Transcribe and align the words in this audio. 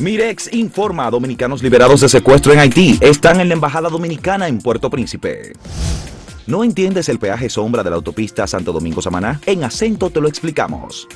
Mirex 0.00 0.48
informa 0.54 1.06
a 1.06 1.10
dominicanos 1.10 1.62
liberados 1.62 2.00
de 2.00 2.08
secuestro 2.08 2.54
en 2.54 2.58
Haití. 2.60 2.98
Están 3.02 3.40
en 3.40 3.48
la 3.48 3.54
Embajada 3.54 3.90
Dominicana 3.90 4.48
en 4.48 4.58
Puerto 4.58 4.88
Príncipe. 4.88 5.52
¿No 6.46 6.64
entiendes 6.64 7.10
el 7.10 7.18
peaje 7.18 7.50
sombra 7.50 7.82
de 7.82 7.90
la 7.90 7.96
autopista 7.96 8.46
Santo 8.46 8.72
Domingo-Samaná? 8.72 9.40
En 9.44 9.62
acento 9.62 10.08
te 10.08 10.20
lo 10.20 10.28
explicamos. 10.28 11.06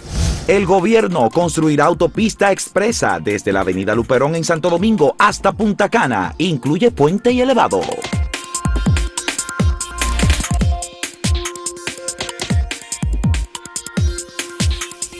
El 0.46 0.66
gobierno 0.66 1.30
construirá 1.30 1.86
autopista 1.86 2.52
expresa 2.52 3.18
desde 3.20 3.52
la 3.52 3.60
avenida 3.60 3.94
Luperón 3.94 4.34
en 4.34 4.44
Santo 4.44 4.68
Domingo 4.68 5.16
hasta 5.18 5.52
Punta 5.52 5.88
Cana. 5.88 6.34
Incluye 6.36 6.90
puente 6.90 7.32
y 7.32 7.40
elevado. 7.40 7.80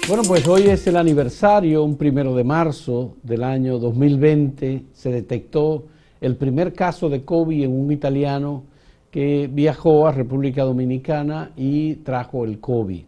Bueno, 0.07 0.23
pues 0.29 0.47
hoy 0.47 0.65
es 0.65 0.87
el 0.87 0.99
aniversario, 0.99 1.83
un 1.83 1.97
primero 1.97 2.37
de 2.37 2.45
marzo 2.45 3.17
del 3.23 3.43
año 3.43 3.79
2020. 3.79 4.85
Se 4.93 5.11
detectó 5.11 5.87
el 6.21 6.37
primer 6.37 6.75
caso 6.75 7.09
de 7.09 7.25
COVID 7.25 7.65
en 7.65 7.73
un 7.73 7.91
italiano 7.91 8.65
que 9.11 9.49
viajó 9.51 10.07
a 10.07 10.13
República 10.13 10.63
Dominicana 10.63 11.53
y 11.57 11.95
trajo 11.97 12.45
el 12.45 12.61
COVID. 12.61 13.03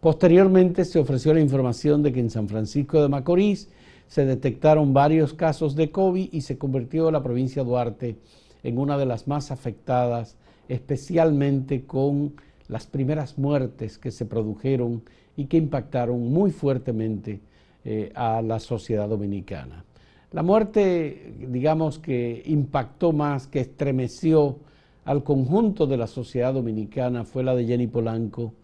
Posteriormente 0.00 0.84
se 0.84 0.98
ofreció 0.98 1.32
la 1.32 1.40
información 1.40 2.02
de 2.02 2.12
que 2.12 2.20
en 2.20 2.28
San 2.28 2.46
Francisco 2.46 3.00
de 3.00 3.08
Macorís 3.08 3.70
se 4.06 4.26
detectaron 4.26 4.92
varios 4.92 5.32
casos 5.32 5.74
de 5.74 5.90
COVID 5.90 6.28
y 6.30 6.42
se 6.42 6.58
convirtió 6.58 7.10
la 7.10 7.22
provincia 7.22 7.62
de 7.62 7.68
Duarte 7.70 8.16
en 8.62 8.76
una 8.76 8.98
de 8.98 9.06
las 9.06 9.26
más 9.26 9.50
afectadas, 9.50 10.36
especialmente 10.68 11.86
con 11.86 12.34
las 12.68 12.86
primeras 12.86 13.38
muertes 13.38 13.98
que 13.98 14.10
se 14.10 14.26
produjeron 14.26 15.02
y 15.36 15.46
que 15.46 15.56
impactaron 15.56 16.32
muy 16.32 16.50
fuertemente 16.50 17.40
eh, 17.84 18.12
a 18.14 18.40
la 18.42 18.60
sociedad 18.60 19.08
dominicana. 19.08 19.84
La 20.32 20.42
muerte, 20.42 21.34
digamos 21.48 21.98
que 21.98 22.42
impactó 22.46 23.12
más, 23.12 23.46
que 23.46 23.60
estremeció 23.60 24.56
al 25.04 25.22
conjunto 25.22 25.86
de 25.86 25.96
la 25.96 26.06
sociedad 26.06 26.54
dominicana, 26.54 27.24
fue 27.24 27.44
la 27.44 27.54
de 27.54 27.66
Jenny 27.66 27.86
Polanco, 27.86 28.54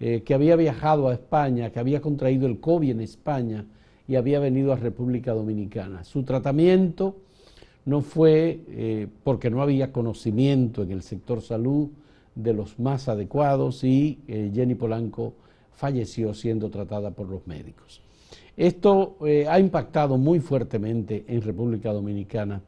eh, 0.00 0.22
que 0.24 0.34
había 0.34 0.56
viajado 0.56 1.08
a 1.08 1.12
España, 1.12 1.70
que 1.70 1.78
había 1.78 2.00
contraído 2.00 2.46
el 2.46 2.58
COVID 2.58 2.90
en 2.90 3.00
España 3.00 3.66
y 4.08 4.16
había 4.16 4.40
venido 4.40 4.72
a 4.72 4.76
República 4.76 5.34
Dominicana. 5.34 6.04
Su 6.04 6.22
tratamiento 6.22 7.16
no 7.84 8.00
fue 8.00 8.60
eh, 8.68 9.06
porque 9.22 9.50
no 9.50 9.62
había 9.62 9.92
conocimiento 9.92 10.82
en 10.82 10.90
el 10.90 11.02
sector 11.02 11.42
salud 11.42 11.90
de 12.42 12.54
los 12.54 12.78
más 12.78 13.08
adecuados 13.08 13.84
y 13.84 14.18
Jenny 14.26 14.74
Polanco 14.74 15.34
falleció 15.80 16.34
siendo 16.34 16.68
tratada 16.70 17.10
por 17.10 17.28
los 17.28 17.46
médicos. 17.46 18.02
Esto 18.56 19.16
eh, 19.24 19.46
ha 19.48 19.58
impactado 19.58 20.18
muy 20.18 20.40
fuertemente 20.40 21.24
en 21.26 21.40
República 21.40 21.90
Dominicana. 21.94 22.60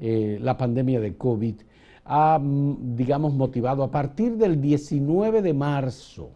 Eh, 0.00 0.38
la 0.42 0.56
pandemia 0.56 0.98
de 0.98 1.16
COVID 1.16 1.54
ha, 2.04 2.38
mm, 2.40 2.96
digamos, 2.96 3.34
motivado 3.34 3.84
a 3.84 3.90
partir 3.92 4.36
del 4.36 4.60
19 4.60 5.42
de 5.42 5.54
marzo, 5.54 6.30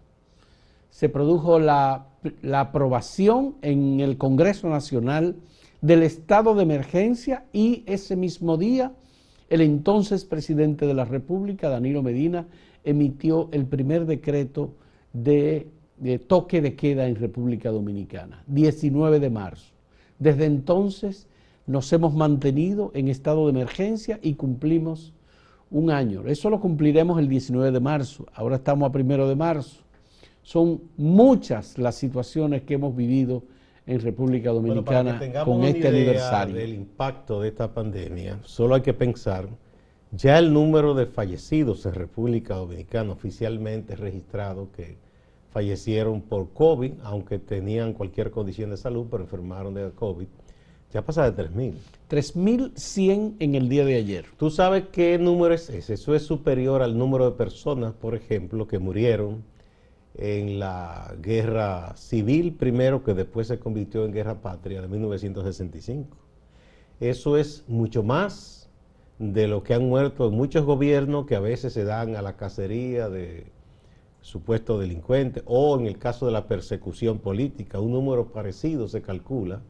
se 0.91 1.09
produjo 1.09 1.59
la, 1.59 2.07
la 2.43 2.61
aprobación 2.61 3.57
en 3.63 3.99
el 3.99 4.17
Congreso 4.17 4.69
Nacional 4.69 5.35
del 5.81 6.05
estado 6.05 6.55
de 6.55 6.63
emergencia 6.63 7.47
y 7.53 7.83
ese 7.87 8.15
mismo 8.15 8.57
día 8.57 8.93
el 9.49 9.63
entonces 9.63 10.25
presidente 10.25 10.87
de 10.87 10.95
la 10.95 11.05
República, 11.05 11.69
Danilo 11.69 12.03
Medina, 12.03 12.47
emitió 12.85 13.49
el 13.53 13.67
primer 13.67 14.07
decreto 14.07 14.75
de 15.13 15.69
de 16.03 16.19
toque 16.19 16.61
de 16.61 16.75
queda 16.75 17.07
en 17.07 17.15
República 17.15 17.71
Dominicana, 17.71 18.43
19 18.49 19.21
de 19.21 19.31
marzo. 19.31 19.73
Desde 20.19 20.47
entonces 20.47 21.29
nos 21.65 21.93
hemos 21.93 22.13
mantenido 22.13 22.91
en 22.93 23.07
estado 23.07 23.47
de 23.47 23.53
emergencia 23.53 24.19
y 24.21 24.35
cumplimos 24.35 25.13
un 25.71 25.93
año. 25.93 26.25
Eso 26.27 26.51
lo 26.51 26.59
cumpliremos 26.59 27.21
el 27.21 27.29
19 27.29 27.71
de 27.71 27.79
marzo, 27.79 28.27
ahora 28.35 28.57
estamos 28.57 28.89
a 28.89 28.93
primero 28.93 29.29
de 29.29 29.37
marzo. 29.37 29.81
Son 30.43 30.81
muchas 30.97 31.79
las 31.79 31.95
situaciones 31.95 32.63
que 32.63 32.75
hemos 32.75 32.97
vivido 32.97 33.45
en 33.87 34.01
República 34.01 34.51
Dominicana 34.51 35.21
con 35.45 35.63
este 35.63 35.87
aniversario. 35.87 36.57
Del 36.57 36.75
impacto 36.75 37.41
de 37.41 37.49
esta 37.49 37.73
pandemia, 37.73 38.41
solo 38.43 38.75
hay 38.75 38.81
que 38.81 38.93
pensar, 38.93 39.49
ya 40.13 40.39
el 40.39 40.53
número 40.53 40.95
de 40.95 41.07
fallecidos 41.07 41.87
en 41.87 41.95
República 41.95 42.55
Dominicana 42.55 43.13
oficialmente 43.13 43.97
registrado 43.97 44.71
que 44.71 44.99
fallecieron 45.51 46.21
por 46.21 46.53
COVID, 46.53 46.93
aunque 47.03 47.39
tenían 47.39 47.95
cualquier 47.95 48.31
condición 48.31 48.71
de 48.71 48.77
salud, 48.77 49.07
pero 49.11 49.25
enfermaron 49.25 49.75
de 49.75 49.91
COVID. 49.91 50.27
Ya 50.93 51.03
pasa 51.03 51.31
de 51.31 51.45
3.000. 51.45 51.75
3.100 52.11 53.37
en 53.39 53.55
el 53.55 53.71
día 53.71 53.87
de 53.87 53.97
ayer. 53.97 54.27
¿Tú 54.37 54.51
sabes 54.51 54.85
qué 54.93 55.19
número 55.19 55.55
es 55.55 55.71
ese? 55.71 55.95
Eso 55.95 56.15
es 56.15 56.23
superior 56.23 56.83
al 56.83 56.99
número 56.99 57.31
de 57.31 57.37
personas, 57.37 57.95
por 57.95 58.15
ejemplo, 58.15 58.67
que 58.67 58.79
murieron 58.79 59.43
en 60.15 60.59
la 60.59 61.15
guerra 61.23 61.97
civil 61.97 62.53
primero, 62.53 63.03
que 63.03 63.15
después 63.15 63.49
se 63.49 63.59
convirtió 63.59 64.05
en 64.05 64.13
guerra 64.13 64.43
patria 64.43 64.83
de 64.83 64.89
1965. 64.89 66.19
Eso 67.01 67.39
es 67.39 67.65
mucho 67.67 68.03
más 68.03 68.62
de 69.23 69.47
lo 69.47 69.63
que 69.63 69.73
han 69.73 69.89
muerto 69.89 70.33
muchos 70.33 70.65
gobiernos 70.65 71.27
que 71.27 71.37
a 71.37 71.41
veces 71.41 71.73
se 71.73 71.85
dan 71.85 72.17
a 72.17 72.23
la 72.23 72.37
cacería 72.37 73.09
de 73.09 73.47
supuesto 74.21 74.81
delincuente, 74.81 75.43
o 75.47 75.79
en 75.79 75.87
el 75.87 75.97
caso 75.97 76.27
de 76.27 76.33
la 76.33 76.49
persecución 76.49 77.21
política, 77.21 77.79
un 77.79 77.93
número 77.93 78.33
parecido 78.33 78.89
se 78.89 79.01
calcula 79.01 79.61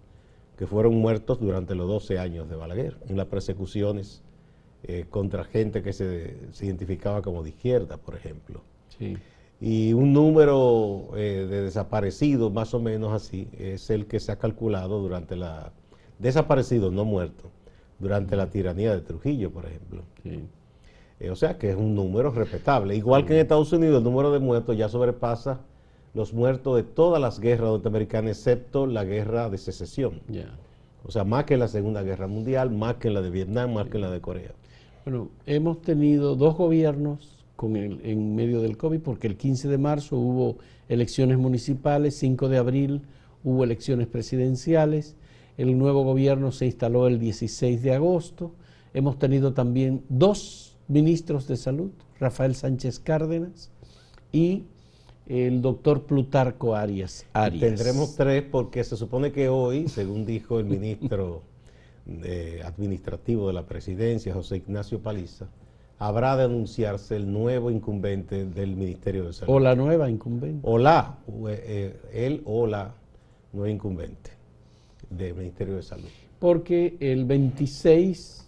que 0.56 0.66
fueron 0.66 0.94
muertos 0.94 1.38
durante 1.38 1.74
los 1.74 1.86
12 1.86 2.18
años 2.18 2.48
de 2.48 2.56
Balaguer, 2.56 2.96
en 3.08 3.18
las 3.18 3.26
persecuciones 3.26 4.22
eh, 4.84 5.04
contra 5.10 5.44
gente 5.44 5.82
que 5.82 5.92
se, 5.92 6.34
identificaba 6.62 7.20
como 7.20 7.42
de 7.42 7.50
izquierda, 7.50 7.98
por 7.98 8.14
ejemplo. 8.14 8.62
Y 9.60 9.92
un 9.92 10.14
número 10.14 11.10
eh, 11.14 11.46
de 11.48 11.62
desaparecidos, 11.62 12.50
más 12.50 12.72
o 12.72 12.80
menos 12.80 13.12
así, 13.12 13.48
es 13.58 13.90
el 13.90 14.06
que 14.06 14.18
se 14.18 14.32
ha 14.32 14.36
calculado 14.36 15.00
durante 15.00 15.36
la... 15.36 15.72
Desaparecidos, 16.18 16.92
no 16.92 17.04
muertos, 17.04 17.50
durante 18.02 18.34
la 18.36 18.50
tiranía 18.50 18.92
de 18.92 19.00
Trujillo, 19.00 19.52
por 19.52 19.64
ejemplo. 19.64 20.02
Eh, 20.24 21.30
o 21.30 21.36
sea 21.36 21.56
que 21.56 21.70
es 21.70 21.76
un 21.76 21.94
número 21.94 22.32
respetable. 22.32 22.96
Igual 22.96 23.24
que 23.24 23.34
en 23.34 23.40
Estados 23.40 23.72
Unidos 23.72 23.98
el 23.98 24.04
número 24.04 24.32
de 24.32 24.40
muertos 24.40 24.76
ya 24.76 24.88
sobrepasa 24.88 25.60
los 26.12 26.34
muertos 26.34 26.76
de 26.76 26.82
todas 26.82 27.22
las 27.22 27.38
guerras 27.38 27.70
norteamericanas, 27.70 28.36
excepto 28.36 28.86
la 28.86 29.04
guerra 29.04 29.48
de 29.48 29.56
secesión. 29.56 30.20
O 31.04 31.12
sea, 31.12 31.24
más 31.24 31.44
que 31.44 31.56
la 31.56 31.68
Segunda 31.68 32.02
Guerra 32.02 32.26
Mundial, 32.26 32.70
más 32.70 32.96
que 32.96 33.08
la 33.08 33.22
de 33.22 33.30
Vietnam, 33.30 33.72
más 33.72 33.88
que 33.88 33.98
la 33.98 34.10
de 34.10 34.20
Corea. 34.20 34.52
Bueno, 35.04 35.30
hemos 35.46 35.80
tenido 35.80 36.34
dos 36.34 36.56
gobiernos 36.56 37.44
con 37.56 37.76
el, 37.76 38.00
en 38.04 38.34
medio 38.34 38.60
del 38.60 38.76
COVID, 38.76 39.00
porque 39.00 39.28
el 39.28 39.36
15 39.36 39.68
de 39.68 39.78
marzo 39.78 40.16
hubo 40.16 40.58
elecciones 40.88 41.38
municipales, 41.38 42.16
5 42.16 42.48
de 42.48 42.58
abril 42.58 43.02
hubo 43.44 43.64
elecciones 43.64 44.06
presidenciales, 44.06 45.16
el 45.56 45.78
nuevo 45.78 46.02
gobierno 46.04 46.52
se 46.52 46.66
instaló 46.66 47.06
el 47.06 47.18
16 47.18 47.82
de 47.82 47.94
agosto, 47.94 48.52
hemos 48.94 49.18
tenido 49.18 49.52
también 49.52 50.02
dos 50.08 50.76
ministros 50.88 51.46
de 51.46 51.56
salud, 51.56 51.90
Rafael 52.18 52.54
Sánchez 52.54 52.98
Cárdenas 53.00 53.70
y 54.32 54.64
el 55.26 55.62
doctor 55.62 56.04
Plutarco 56.04 56.74
Arias. 56.74 57.26
Tendremos 57.58 58.16
tres 58.16 58.42
porque 58.42 58.82
se 58.84 58.96
supone 58.96 59.32
que 59.32 59.48
hoy, 59.48 59.88
según 59.88 60.26
dijo 60.26 60.58
el 60.58 60.66
ministro 60.66 61.42
administrativo 62.64 63.48
de 63.48 63.52
la 63.52 63.66
presidencia, 63.66 64.34
José 64.34 64.56
Ignacio 64.56 65.00
Paliza, 65.00 65.46
habrá 65.98 66.36
de 66.36 66.44
anunciarse 66.44 67.16
el 67.16 67.32
nuevo 67.32 67.70
incumbente 67.70 68.44
del 68.44 68.74
Ministerio 68.74 69.24
de 69.26 69.32
Salud. 69.32 69.54
O 69.54 69.60
la 69.60 69.76
nueva 69.76 70.10
incumbente. 70.10 70.58
O 70.62 70.78
la, 70.78 71.18
eh, 71.48 72.00
él 72.12 72.42
o 72.44 72.66
la 72.66 72.94
nueva 73.52 73.70
incumbente 73.70 74.31
del 75.16 75.34
Ministerio 75.34 75.76
de 75.76 75.82
Salud. 75.82 76.08
Porque 76.38 76.96
el 77.00 77.24
26 77.24 78.42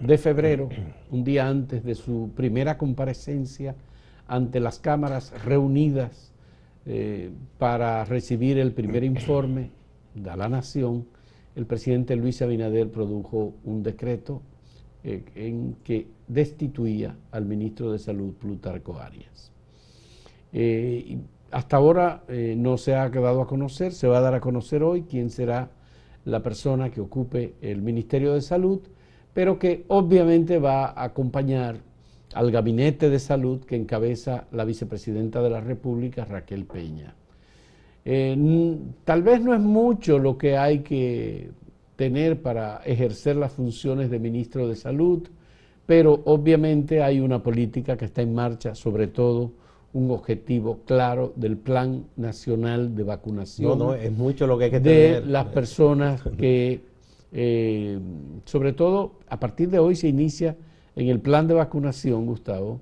de 0.00 0.18
febrero, 0.18 0.68
un 1.10 1.24
día 1.24 1.48
antes 1.48 1.84
de 1.84 1.94
su 1.94 2.30
primera 2.34 2.78
comparecencia 2.78 3.74
ante 4.26 4.60
las 4.60 4.78
cámaras 4.78 5.32
reunidas 5.44 6.32
eh, 6.86 7.30
para 7.58 8.04
recibir 8.04 8.58
el 8.58 8.72
primer 8.72 9.04
informe 9.04 9.70
de 10.14 10.36
la 10.36 10.48
Nación, 10.48 11.06
el 11.56 11.66
presidente 11.66 12.14
Luis 12.14 12.40
Abinader 12.42 12.90
produjo 12.90 13.54
un 13.64 13.82
decreto 13.82 14.42
eh, 15.02 15.24
en 15.34 15.76
que 15.82 16.06
destituía 16.28 17.16
al 17.32 17.46
ministro 17.46 17.90
de 17.92 17.98
Salud, 17.98 18.34
Plutarco 18.34 18.98
Arias. 18.98 19.50
Eh, 20.52 21.18
hasta 21.50 21.78
ahora 21.78 22.24
no 22.28 22.76
se 22.76 22.94
ha 22.94 23.10
quedado 23.10 23.40
a 23.40 23.46
conocer, 23.46 23.94
se 23.94 24.06
va 24.06 24.18
a 24.18 24.20
dar 24.20 24.34
a 24.34 24.40
conocer 24.40 24.82
hoy 24.82 25.04
quién 25.08 25.30
será 25.30 25.70
la 26.28 26.42
persona 26.42 26.90
que 26.90 27.00
ocupe 27.00 27.54
el 27.60 27.82
Ministerio 27.82 28.34
de 28.34 28.40
Salud 28.40 28.80
pero 29.38 29.56
que 29.56 29.84
obviamente 29.86 30.58
va 30.58 30.86
a 30.86 31.04
acompañar 31.04 31.76
al 32.34 32.50
gabinete 32.50 33.08
de 33.08 33.20
salud 33.20 33.64
que 33.64 33.76
encabeza 33.76 34.48
la 34.50 34.64
vicepresidenta 34.64 35.40
de 35.40 35.48
la 35.48 35.60
República, 35.60 36.24
Raquel 36.24 36.64
Peña. 36.64 37.14
Eh, 38.04 38.36
tal 39.04 39.22
vez 39.22 39.40
no 39.40 39.54
es 39.54 39.60
mucho 39.60 40.18
lo 40.18 40.36
que 40.36 40.56
hay 40.56 40.80
que 40.80 41.50
tener 41.94 42.42
para 42.42 42.78
ejercer 42.84 43.36
las 43.36 43.52
funciones 43.52 44.10
de 44.10 44.18
ministro 44.18 44.66
de 44.66 44.74
Salud, 44.74 45.28
pero 45.86 46.20
obviamente 46.24 47.00
hay 47.00 47.20
una 47.20 47.40
política 47.40 47.96
que 47.96 48.06
está 48.06 48.22
en 48.22 48.34
marcha, 48.34 48.74
sobre 48.74 49.06
todo 49.06 49.52
un 49.92 50.10
objetivo 50.10 50.80
claro 50.84 51.32
del 51.36 51.56
Plan 51.56 52.04
Nacional 52.16 52.94
de 52.94 53.02
Vacunación. 53.04 53.78
No, 53.78 53.86
no, 53.86 53.94
es 53.94 54.12
mucho 54.12 54.46
lo 54.46 54.58
que 54.58 54.64
hay 54.64 54.70
que 54.70 54.80
de 54.80 54.90
tener. 55.14 55.26
las 55.26 55.46
personas 55.46 56.20
que, 56.36 56.82
eh, 57.32 57.98
sobre 58.44 58.72
todo, 58.72 59.12
a 59.28 59.40
partir 59.40 59.70
de 59.70 59.78
hoy 59.78 59.96
se 59.96 60.08
inicia 60.08 60.56
en 60.94 61.08
el 61.08 61.20
plan 61.20 61.46
de 61.48 61.54
vacunación, 61.54 62.26
Gustavo. 62.26 62.80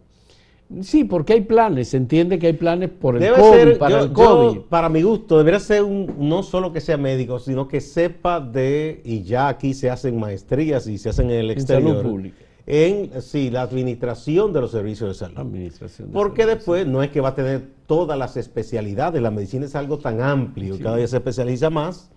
Sí, 0.81 1.05
porque 1.05 1.35
hay 1.35 1.43
planes, 1.43 1.89
se 1.91 1.97
entiende 1.97 2.41
que 2.41 2.49
hay 2.49 2.53
planes 2.55 2.91
por 2.91 3.15
el 3.15 3.21
Debe 3.23 3.37
COVID, 3.37 3.51
ser, 3.53 3.79
para 3.79 3.99
yo- 4.01 4.05
el 4.07 4.13
COVID. 4.13 4.55
yo, 4.57 4.63
para 4.67 4.89
mi 4.89 5.01
gusto, 5.03 5.39
debería 5.39 5.61
ser 5.61 5.85
un, 5.85 6.13
no 6.19 6.43
solo 6.43 6.73
que 6.73 6.81
sea 6.81 6.97
médico, 6.97 7.39
sino 7.39 7.69
que 7.69 7.81
sepa 7.81 8.41
de, 8.41 9.01
y 9.05 9.23
ya 9.23 9.47
aquí 9.47 9.75
se 9.75 9.91
hacen 9.91 10.19
maestrías 10.19 10.89
y 10.89 10.99
se 10.99 11.11
hacen 11.11 11.31
en 11.31 11.39
el 11.39 11.51
En 11.53 11.57
exterior, 11.57 11.99
salud 11.99 12.11
pública. 12.11 12.37
En 12.67 13.23
sí, 13.23 13.51
la 13.51 13.63
administración 13.63 14.53
de 14.53 14.61
los 14.61 14.73
servicios 14.73 15.11
de 15.11 15.15
salud. 15.15 15.39
Administración 15.39 16.09
de 16.09 16.15
Porque 16.15 16.43
salud, 16.43 16.55
después 16.57 16.87
no 16.87 17.03
es 17.03 17.11
que 17.11 17.21
va 17.21 17.29
a 17.29 17.35
tener 17.35 17.69
todas 17.87 18.19
las 18.19 18.37
especialidades, 18.37 19.23
la 19.23 19.31
medicina 19.31 19.67
es 19.67 19.77
algo 19.77 19.99
tan 19.99 20.21
amplio, 20.21 20.77
cada 20.83 20.97
día 20.97 21.07
se 21.07 21.17
especializa 21.17 21.71
más, 21.71 22.11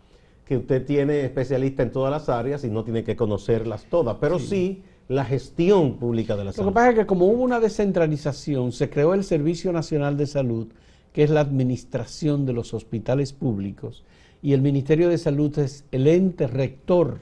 que 0.46 0.58
usted 0.58 0.84
tiene 0.84 1.24
especialista 1.24 1.84
en 1.84 1.92
todas 1.92 2.12
las 2.12 2.28
áreas 2.28 2.64
y 2.64 2.70
no 2.70 2.84
tiene 2.84 3.04
que 3.04 3.16
conocerlas 3.16 3.86
todas, 3.86 4.18
pero 4.20 4.40
sí, 4.40 4.82
la 5.08 5.24
gestión 5.24 5.98
pública 5.98 6.36
de 6.36 6.40
la 6.40 6.46
Lo 6.46 6.52
que 6.52 6.58
salud. 6.58 6.74
pasa 6.74 6.90
es 6.90 6.96
que 6.96 7.06
como 7.06 7.28
hubo 7.28 7.44
una 7.44 7.60
descentralización, 7.60 8.72
se 8.72 8.90
creó 8.90 9.14
el 9.14 9.24
Servicio 9.24 9.72
Nacional 9.72 10.18
de 10.18 10.26
Salud, 10.26 10.68
que 11.14 11.24
es 11.24 11.30
la 11.30 11.42
administración 11.42 12.48
de 12.48 12.54
los 12.54 12.74
hospitales 12.74 13.34
públicos, 13.34 14.04
y 14.42 14.54
el 14.54 14.62
Ministerio 14.62 15.10
de 15.10 15.20
Salud 15.20 15.58
es 15.60 15.86
el 15.92 16.08
ente 16.08 16.48
rector 16.48 17.20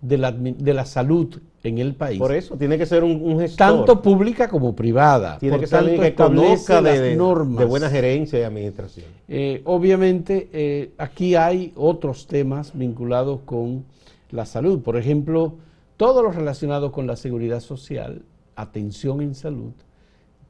de 0.00 0.18
la, 0.18 0.30
de 0.32 0.74
la 0.74 0.84
salud 0.84 1.38
en 1.62 1.78
el 1.78 1.94
país, 1.94 2.18
Por 2.18 2.32
eso 2.32 2.56
tiene 2.56 2.78
que 2.78 2.86
ser 2.86 3.02
un, 3.02 3.20
un 3.22 3.40
gestor. 3.40 3.56
tanto 3.56 4.00
pública 4.02 4.48
como 4.48 4.76
privada. 4.76 5.38
Tiene 5.38 5.56
Por 5.56 5.60
que 5.62 5.66
ser 5.66 5.78
alguien 5.80 6.00
que 6.00 6.10
tanto, 6.12 6.40
conozca 6.42 6.76
de, 6.76 6.90
las 6.90 7.00
de- 7.00 7.16
normas. 7.16 7.58
de 7.58 7.64
buena 7.64 7.90
gerencia 7.90 8.38
y 8.38 8.42
administración. 8.42 9.06
Eh, 9.26 9.62
obviamente, 9.64 10.48
eh, 10.52 10.92
aquí 10.98 11.34
hay 11.34 11.72
otros 11.74 12.26
temas 12.28 12.72
vinculados 12.76 13.40
con 13.44 13.84
la 14.30 14.46
salud. 14.46 14.80
Por 14.80 14.96
ejemplo, 14.96 15.54
todo 15.96 16.22
lo 16.22 16.30
relacionado 16.30 16.92
con 16.92 17.06
la 17.08 17.16
seguridad 17.16 17.60
social, 17.60 18.22
atención 18.54 19.20
en 19.22 19.34
salud, 19.34 19.72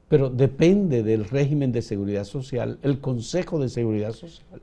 pero 0.09 0.29
depende 0.29 1.03
del 1.03 1.25
régimen 1.25 1.73
de 1.73 1.83
seguridad 1.83 2.25
social, 2.25 2.79
el 2.83 3.01
Consejo 3.01 3.59
de 3.59 3.69
Seguridad 3.69 4.13
Social, 4.13 4.61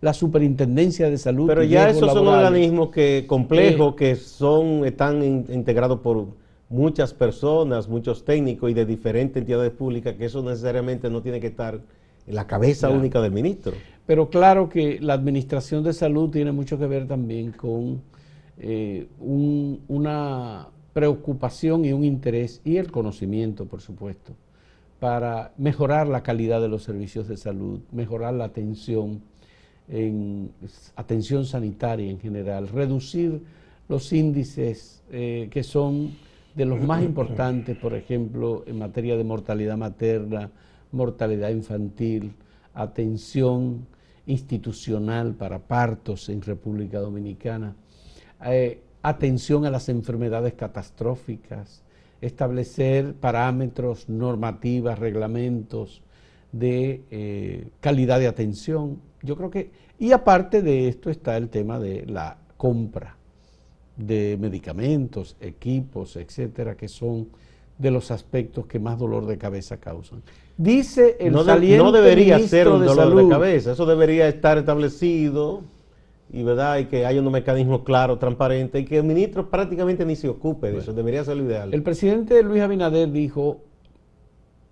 la 0.00 0.12
Superintendencia 0.12 1.08
de 1.10 1.18
Salud. 1.18 1.46
Pero 1.46 1.62
y 1.62 1.68
ya 1.68 1.88
esos 1.90 2.12
son 2.12 2.28
organismos 2.28 2.90
que 2.90 3.24
complejos, 3.26 3.94
que 3.94 4.16
son, 4.16 4.84
están 4.84 5.22
in- 5.22 5.46
integrados 5.50 6.00
por 6.00 6.26
muchas 6.68 7.14
personas, 7.14 7.88
muchos 7.88 8.24
técnicos 8.24 8.70
y 8.70 8.74
de 8.74 8.84
diferentes 8.84 9.40
entidades 9.40 9.70
públicas, 9.72 10.14
que 10.16 10.24
eso 10.26 10.42
necesariamente 10.42 11.08
no 11.10 11.22
tiene 11.22 11.40
que 11.40 11.46
estar 11.46 11.80
en 12.26 12.34
la 12.34 12.46
cabeza 12.46 12.90
única 12.90 13.20
del 13.20 13.32
ministro. 13.32 13.72
Pero 14.04 14.28
claro 14.30 14.68
que 14.68 14.98
la 15.00 15.14
administración 15.14 15.82
de 15.84 15.92
salud 15.92 16.30
tiene 16.30 16.52
mucho 16.52 16.78
que 16.78 16.86
ver 16.86 17.06
también 17.06 17.52
con 17.52 18.00
eh, 18.58 19.06
un- 19.20 19.80
una 19.88 20.68
preocupación 20.92 21.84
y 21.84 21.92
un 21.92 22.04
interés 22.04 22.60
y 22.64 22.78
el 22.78 22.90
conocimiento, 22.90 23.66
por 23.66 23.80
supuesto, 23.82 24.32
para 24.98 25.52
mejorar 25.58 26.08
la 26.08 26.22
calidad 26.22 26.60
de 26.62 26.68
los 26.68 26.82
servicios 26.82 27.28
de 27.28 27.36
salud, 27.36 27.80
mejorar 27.92 28.32
la 28.34 28.44
atención 28.44 29.20
en 29.88 30.50
atención 30.96 31.44
sanitaria 31.44 32.10
en 32.10 32.18
general, 32.18 32.68
reducir 32.68 33.42
los 33.88 34.12
índices 34.12 35.02
eh, 35.10 35.48
que 35.50 35.62
son 35.62 36.16
de 36.54 36.64
los 36.64 36.80
más 36.80 37.02
importantes, 37.02 37.76
por 37.76 37.94
ejemplo, 37.94 38.64
en 38.66 38.78
materia 38.78 39.16
de 39.16 39.24
mortalidad 39.24 39.76
materna, 39.76 40.50
mortalidad 40.90 41.50
infantil, 41.50 42.32
atención 42.74 43.86
institucional 44.26 45.34
para 45.34 45.58
partos 45.58 46.28
en 46.28 46.42
República 46.42 46.98
Dominicana, 46.98 47.76
eh, 48.44 48.80
atención 49.02 49.66
a 49.66 49.70
las 49.70 49.88
enfermedades 49.88 50.54
catastróficas, 50.54 51.82
establecer 52.20 53.14
parámetros, 53.14 54.08
normativas, 54.08 54.98
reglamentos 54.98 56.02
de 56.52 57.02
eh, 57.10 57.68
calidad 57.80 58.18
de 58.18 58.28
atención. 58.28 59.00
Yo 59.26 59.36
creo 59.36 59.50
que, 59.50 59.70
y 59.98 60.12
aparte 60.12 60.62
de 60.62 60.88
esto 60.88 61.10
está 61.10 61.36
el 61.36 61.48
tema 61.50 61.78
de 61.78 62.06
la 62.06 62.38
compra 62.56 63.16
de 63.96 64.36
medicamentos, 64.40 65.36
equipos, 65.40 66.16
etcétera, 66.16 66.76
que 66.76 66.88
son 66.88 67.28
de 67.78 67.90
los 67.90 68.10
aspectos 68.10 68.66
que 68.66 68.78
más 68.78 68.98
dolor 68.98 69.26
de 69.26 69.36
cabeza 69.36 69.76
causan. 69.78 70.22
Dice 70.56 71.16
el 71.20 71.32
no, 71.32 71.44
de- 71.44 71.52
saliente 71.52 71.84
no 71.84 71.92
debería 71.92 72.38
ser 72.38 72.68
un 72.68 72.84
dolor 72.86 73.08
de 73.10 73.16
Salud, 73.16 73.30
cabeza, 73.30 73.72
eso 73.72 73.84
debería 73.84 74.28
estar 74.28 74.56
establecido 74.56 75.62
y 76.32 76.42
verdad 76.42 76.78
y 76.78 76.86
que 76.86 77.04
haya 77.04 77.20
un 77.20 77.30
mecanismo 77.30 77.84
claro, 77.84 78.18
transparente 78.18 78.80
y 78.80 78.84
que 78.84 78.98
el 78.98 79.04
ministro 79.04 79.50
prácticamente 79.50 80.04
ni 80.06 80.16
se 80.16 80.28
ocupe 80.28 80.72
de 80.72 80.78
eso, 80.78 80.92
debería 80.92 81.22
ser 81.24 81.36
lo 81.36 81.44
ideal. 81.44 81.72
El 81.74 81.82
presidente 81.82 82.42
Luis 82.42 82.62
Abinader 82.62 83.10
dijo 83.12 83.60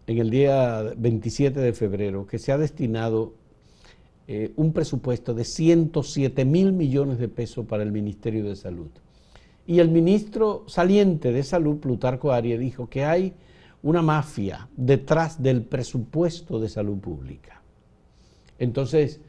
en 0.07 0.19
el 0.19 0.31
día 0.31 0.83
27 0.97 1.61
de 1.61 1.73
febrero 1.73 2.27
que 2.27 2.39
se 2.39 2.53
ha 2.53 2.59
destinado 2.59 3.35
eh, 4.27 4.53
un 4.57 4.73
presupuesto 4.73 5.35
de 5.35 5.45
107 5.45 6.45
mil 6.45 6.73
millones 6.73 7.19
de 7.19 7.29
pesos 7.29 7.67
para 7.67 7.83
el 7.83 7.93
Ministerio 7.93 8.45
de 8.45 8.57
Salud. 8.57 8.89
Y 9.67 9.81
el 9.81 9.91
ministro 9.91 10.65
saliente 10.67 11.33
de 11.33 11.43
Salud, 11.43 11.79
Plutarco 11.79 12.33
Arias, 12.33 12.61
dijo 12.61 12.89
que 12.89 13.05
hay 13.05 13.35
una 13.83 14.01
mafia 14.01 14.69
detrás 14.77 15.43
del 15.43 15.63
presupuesto 15.63 16.59
de 16.59 16.71
salud 16.71 16.99
pública. 16.99 17.63
Entonces, 18.59 19.21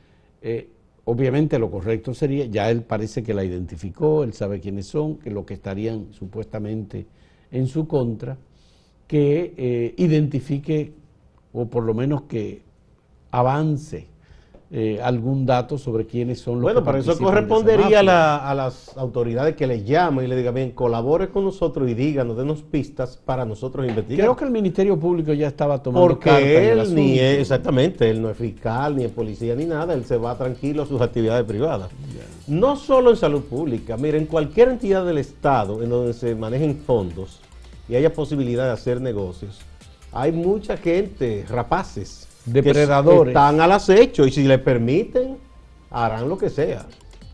eh, 0.42 0.70
obviamente 1.04 1.60
lo 1.60 1.70
correcto 1.70 2.14
sería, 2.14 2.46
ya 2.46 2.72
él 2.72 2.84
parece 2.84 3.22
que 3.22 3.34
la 3.34 3.44
identificó, 3.44 4.24
él 4.24 4.32
sabe 4.32 4.62
quiénes 4.62 4.88
son, 4.88 5.18
que 5.18 5.30
lo 5.30 5.46
que 5.46 5.56
estarían 5.56 6.14
supuestamente 6.14 7.06
en 7.52 7.68
su 7.68 7.86
contra, 7.86 8.38
que 9.08 9.54
eh, 9.58 9.94
identifique 9.98 10.94
o 11.52 11.68
por 11.68 11.84
lo 11.84 11.94
menos 11.94 12.24
que 12.24 12.62
avance 13.32 14.08
eh, 14.78 15.00
algún 15.02 15.46
dato 15.46 15.78
sobre 15.78 16.06
quiénes 16.06 16.42
son 16.42 16.56
los 16.56 16.64
Bueno, 16.64 16.82
que 16.82 16.86
para 16.86 16.98
eso 17.00 17.12
participan 17.12 17.34
de 17.34 17.40
esa 17.40 17.48
correspondería 17.48 18.00
a, 18.02 18.04
la- 18.04 18.50
a 18.50 18.54
las 18.54 18.98
autoridades 18.98 19.56
que 19.56 19.68
le 19.68 19.86
llamen 19.86 20.26
y 20.26 20.28
le 20.28 20.36
digan, 20.36 20.54
bien, 20.54 20.72
colabore 20.72 21.30
con 21.30 21.46
nosotros 21.46 21.90
y 21.90 21.94
díganos, 21.94 22.36
denos 22.36 22.62
pistas 22.62 23.16
para 23.16 23.46
nosotros 23.46 23.88
investigar. 23.88 24.26
Creo 24.26 24.36
que 24.36 24.44
el 24.44 24.52
Ministerio 24.52 25.00
Público 25.00 25.32
ya 25.32 25.48
estaba 25.48 25.82
tomando 25.82 26.20
carta 26.20 26.40
en 26.40 26.44
Porque 26.46 26.72
el 26.74 26.80
él 26.80 26.94
ni 26.96 27.18
es, 27.20 27.40
exactamente, 27.40 28.10
él 28.10 28.22
no 28.22 28.30
es 28.30 28.36
fiscal, 28.36 28.98
ni 28.98 29.06
es 29.06 29.12
policía, 29.14 29.56
ni 29.56 29.64
nada, 29.64 29.94
él 29.94 30.04
se 30.04 30.18
va 30.18 30.38
tranquilo 30.38 30.84
a 30.84 30.86
sus 30.86 31.00
actividades 31.00 31.46
privadas. 31.46 31.90
No 32.48 32.76
solo 32.76 33.12
en 33.12 33.16
salud 33.16 33.44
pública, 33.44 33.96
miren, 33.96 34.24
en 34.24 34.28
cualquier 34.28 34.68
entidad 34.68 35.06
del 35.06 35.20
Estado 35.20 35.82
en 35.84 35.90
donde 35.90 36.12
se 36.14 36.36
manejen 36.36 36.76
fondos 36.86 37.40
y 37.88 37.96
haya 37.96 38.12
posibilidad 38.12 38.66
de 38.66 38.72
hacer 38.72 39.00
negocios, 39.00 39.62
hay 40.12 40.34
mucha 40.34 40.76
gente, 40.76 41.46
rapaces, 41.50 42.28
Depredadores. 42.46 43.32
están 43.32 43.60
al 43.62 43.72
acecho 43.72 44.26
y 44.26 44.32
si 44.32 44.44
le 44.44 44.60
permiten, 44.60 45.38
harán 45.92 46.30
lo 46.30 46.38
que 46.38 46.50
sea. 46.50 46.86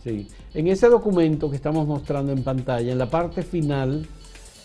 Sí. 0.04 0.28
En 0.54 0.68
ese 0.68 0.88
documento 0.90 1.50
que 1.50 1.56
estamos 1.56 1.88
mostrando 1.88 2.32
en 2.32 2.44
pantalla, 2.44 2.92
en 2.92 2.98
la 2.98 3.10
parte 3.10 3.42
final, 3.44 4.06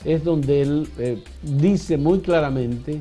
es 0.04 0.24
donde 0.24 0.62
él 0.62 0.88
eh, 0.98 1.22
dice 1.42 1.96
muy 1.96 2.20
claramente 2.20 3.00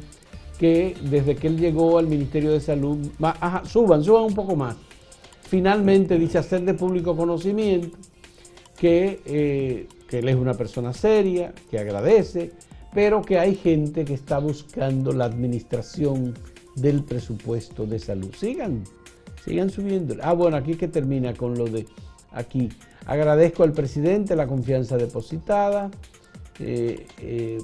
que 0.59 0.95
desde 1.01 1.35
que 1.35 1.47
él 1.47 1.57
llegó 1.59 1.97
al 1.97 2.07
Ministerio 2.07 2.51
de 2.51 2.59
Salud, 2.59 2.97
ma- 3.19 3.35
ajá, 3.39 3.63
suban, 3.65 4.03
suban 4.03 4.23
un 4.23 4.33
poco 4.33 4.55
más. 4.55 4.75
Finalmente 5.41 6.17
dice 6.17 6.37
hacer 6.37 6.61
de 6.63 6.73
público 6.73 7.15
conocimiento 7.15 7.97
que, 8.77 9.21
eh, 9.25 9.87
que 10.09 10.19
él 10.19 10.29
es 10.29 10.35
una 10.35 10.53
persona 10.53 10.93
seria, 10.93 11.53
que 11.69 11.77
agradece, 11.79 12.51
pero 12.93 13.21
que 13.21 13.37
hay 13.39 13.55
gente 13.55 14.05
que 14.05 14.13
está 14.13 14.39
buscando 14.39 15.11
la 15.11 15.25
administración 15.25 16.33
del 16.75 17.03
presupuesto 17.03 17.85
de 17.85 17.99
salud. 17.99 18.33
Sigan, 18.37 18.83
sigan 19.43 19.69
subiendo. 19.69 20.15
Ah, 20.21 20.33
bueno, 20.33 20.57
aquí 20.57 20.75
que 20.75 20.87
termina 20.87 21.33
con 21.33 21.57
lo 21.57 21.65
de 21.65 21.85
aquí. 22.31 22.69
Agradezco 23.05 23.63
al 23.63 23.71
presidente 23.71 24.35
la 24.35 24.47
confianza 24.47 24.97
depositada 24.97 25.91
eh, 26.59 27.05
eh, 27.21 27.59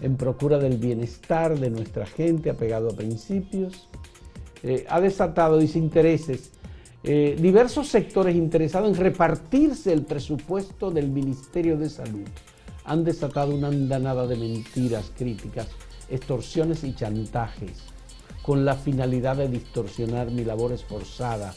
en 0.00 0.16
procura 0.16 0.58
del 0.58 0.78
bienestar 0.78 1.58
de 1.58 1.70
nuestra 1.70 2.06
gente 2.06 2.50
apegado 2.50 2.90
a 2.90 2.96
principios. 2.96 3.88
Eh, 4.62 4.86
ha 4.88 5.00
desatado, 5.00 5.58
dice, 5.58 5.78
intereses. 5.78 6.50
eh, 7.02 7.36
diversos 7.40 7.88
sectores 7.88 8.36
interesados 8.36 8.90
en 8.90 9.02
repartirse 9.02 9.92
el 9.92 10.02
presupuesto 10.04 10.90
del 10.90 11.10
Ministerio 11.10 11.78
de 11.78 11.88
Salud 11.88 12.26
han 12.84 13.04
desatado 13.04 13.54
una 13.54 13.68
andanada 13.68 14.26
de 14.26 14.36
mentiras, 14.36 15.12
críticas, 15.16 15.68
extorsiones 16.08 16.82
y 16.84 16.94
chantajes 16.94 17.89
con 18.42 18.64
la 18.64 18.74
finalidad 18.74 19.36
de 19.36 19.48
distorsionar 19.48 20.30
mi 20.30 20.44
labor 20.44 20.72
esforzada, 20.72 21.54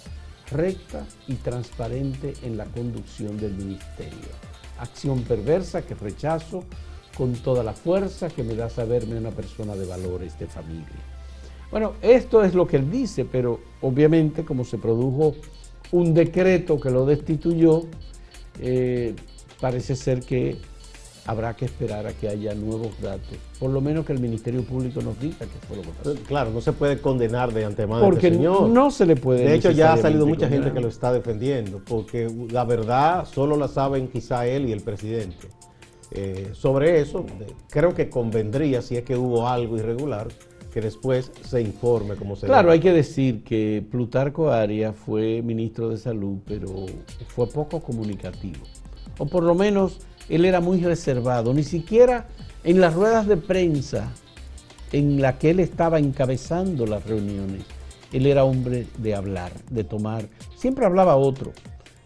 recta 0.51 1.05
y 1.27 1.35
transparente 1.35 2.33
en 2.43 2.57
la 2.57 2.65
conducción 2.65 3.37
del 3.37 3.53
ministerio. 3.53 4.29
Acción 4.79 5.23
perversa 5.23 5.81
que 5.83 5.95
rechazo 5.95 6.63
con 7.17 7.33
toda 7.33 7.63
la 7.63 7.73
fuerza 7.73 8.29
que 8.29 8.43
me 8.43 8.55
da 8.55 8.69
saberme 8.69 9.17
una 9.17 9.31
persona 9.31 9.75
de 9.75 9.85
valores, 9.85 10.37
de 10.39 10.47
familia. 10.47 10.87
Bueno, 11.71 11.93
esto 12.01 12.43
es 12.43 12.53
lo 12.53 12.67
que 12.67 12.77
él 12.77 12.91
dice, 12.91 13.25
pero 13.25 13.59
obviamente 13.81 14.43
como 14.43 14.63
se 14.63 14.77
produjo 14.77 15.35
un 15.91 16.13
decreto 16.13 16.79
que 16.79 16.89
lo 16.89 17.05
destituyó, 17.05 17.83
eh, 18.59 19.15
parece 19.59 19.95
ser 19.95 20.19
que 20.21 20.57
habrá 21.25 21.56
que 21.56 21.65
esperar 21.65 22.06
a 22.06 22.13
que 22.13 22.27
haya 22.27 22.53
nuevos 22.53 23.00
datos. 23.01 23.38
Por 23.60 23.72
lo 23.72 23.82
menos 23.82 24.06
que 24.06 24.13
el 24.13 24.20
Ministerio 24.20 24.63
Público 24.63 25.01
nos 25.01 25.20
diga 25.20 25.38
qué 25.39 25.68
fue 25.68 25.77
lo 25.77 25.84
que 25.84 25.89
pasó. 25.89 26.15
Claro, 26.27 26.51
no 26.51 26.62
se 26.62 26.74
puede 26.74 27.00
condenar 27.00 27.53
de 27.53 27.65
antemano 27.65 28.03
porque 28.03 28.27
a 28.27 28.30
este 28.30 28.38
señor. 28.38 28.70
no 28.70 28.92
se 28.92 29.06
le 29.06 29.15
puede. 29.15 29.46
De 29.46 29.56
hecho, 29.56 29.72
ya 29.72 29.94
ha 29.94 29.98
salido 29.98 30.25
mucha 30.25 30.48
gente 30.48 30.72
que 30.72 30.80
lo 30.80 30.88
está 30.88 31.13
defendiendo, 31.13 31.82
porque 31.86 32.30
la 32.51 32.65
verdad 32.65 33.25
solo 33.25 33.56
la 33.58 33.68
saben 33.68 34.08
quizá 34.08 34.46
él 34.46 34.68
y 34.68 34.72
el 34.72 34.82
presidente. 34.82 35.48
Eh, 36.12 36.51
sobre 36.53 37.00
eso, 37.00 37.25
creo 37.70 37.94
que 37.96 38.10
convendría, 38.10 38.82
si 38.82 38.98
es 38.98 39.03
que 39.03 39.15
hubo 39.18 39.48
algo 39.48 39.77
irregular, 39.77 40.27
que 40.72 40.82
después 40.82 41.32
se 41.44 41.62
informe 41.62 42.15
como 42.15 42.36
se 42.36 42.48
Claro, 42.48 42.72
hay 42.72 42.80
que 42.80 42.92
decir 42.92 43.44
que 43.44 43.84
Plutarco 43.89 44.51
Arias 44.51 44.96
fue 44.96 45.42
ministro 45.42 45.89
de 45.89 45.98
Salud, 45.98 46.39
pero 46.46 46.88
fue 47.27 47.48
poco 47.48 47.80
comunicativo. 47.80 48.63
O 49.20 49.25
por 49.25 49.44
lo 49.44 49.56
menos 49.56 50.00
él 50.30 50.46
era 50.46 50.62
muy 50.62 50.82
reservado, 50.82 51.53
ni 51.53 51.63
siquiera 51.63 52.27
en 52.63 52.80
las 52.80 52.94
ruedas 52.94 53.27
de 53.27 53.38
prensa 53.38 54.12
en 54.92 55.22
la 55.22 55.38
que 55.38 55.50
él 55.51 55.60
estaba 55.60 56.00
encabezando 56.00 56.86
las 56.86 57.06
reuniones, 57.06 57.63
él 58.12 58.27
era 58.27 58.44
hombre 58.44 58.88
de 59.00 59.15
hablar, 59.15 59.51
de 59.70 59.84
tomar, 59.84 60.30
siempre 60.56 60.86
hablaba 60.86 61.15
otro. 61.15 61.51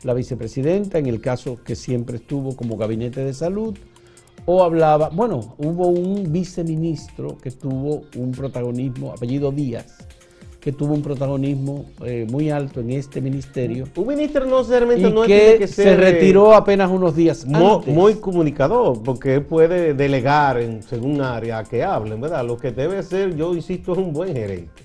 La 0.04 0.14
vicepresidenta, 0.14 1.00
en 1.00 1.08
el 1.08 1.20
caso 1.20 1.62
que 1.64 1.76
siempre 1.76 2.18
estuvo 2.18 2.56
como 2.56 2.78
gabinete 2.78 3.26
de 3.26 3.34
salud, 3.34 3.78
o 4.46 4.64
hablaba, 4.64 5.10
bueno, 5.10 5.56
hubo 5.58 5.88
un 5.88 6.32
viceministro 6.32 7.38
que 7.38 7.52
tuvo 7.52 8.04
un 8.16 8.32
protagonismo, 8.32 9.12
apellido 9.12 9.52
Díaz, 9.52 9.98
que 10.68 10.74
tuvo 10.74 10.96
un 10.96 11.02
protagonismo 11.02 11.86
eh, 12.04 12.28
muy 12.30 12.50
alto 12.50 12.82
en 12.82 12.92
este 12.92 13.22
ministerio. 13.22 13.88
Un 13.96 14.06
ministro 14.06 14.46
no 14.46 14.58
necesariamente 14.58 15.10
no 15.10 15.22
que, 15.22 15.56
que 15.58 15.66
ser, 15.66 15.86
se 15.86 15.96
retiró 15.96 16.54
apenas 16.54 16.92
unos 16.92 17.16
días 17.16 17.46
antes. 17.46 17.88
Muy 17.96 18.16
comunicador, 18.16 19.02
porque 19.02 19.40
puede 19.40 19.94
delegar 19.94 20.60
en, 20.60 20.84
según 20.84 21.22
área 21.22 21.64
que 21.64 21.86
hablen, 21.86 22.20
¿verdad? 22.20 22.46
Lo 22.46 22.58
que 22.58 22.74
debe 22.74 23.02
ser, 23.02 23.34
yo 23.34 23.56
insisto, 23.56 23.94
es 23.94 23.98
un 23.98 24.12
buen 24.12 24.34
gerente. 24.34 24.84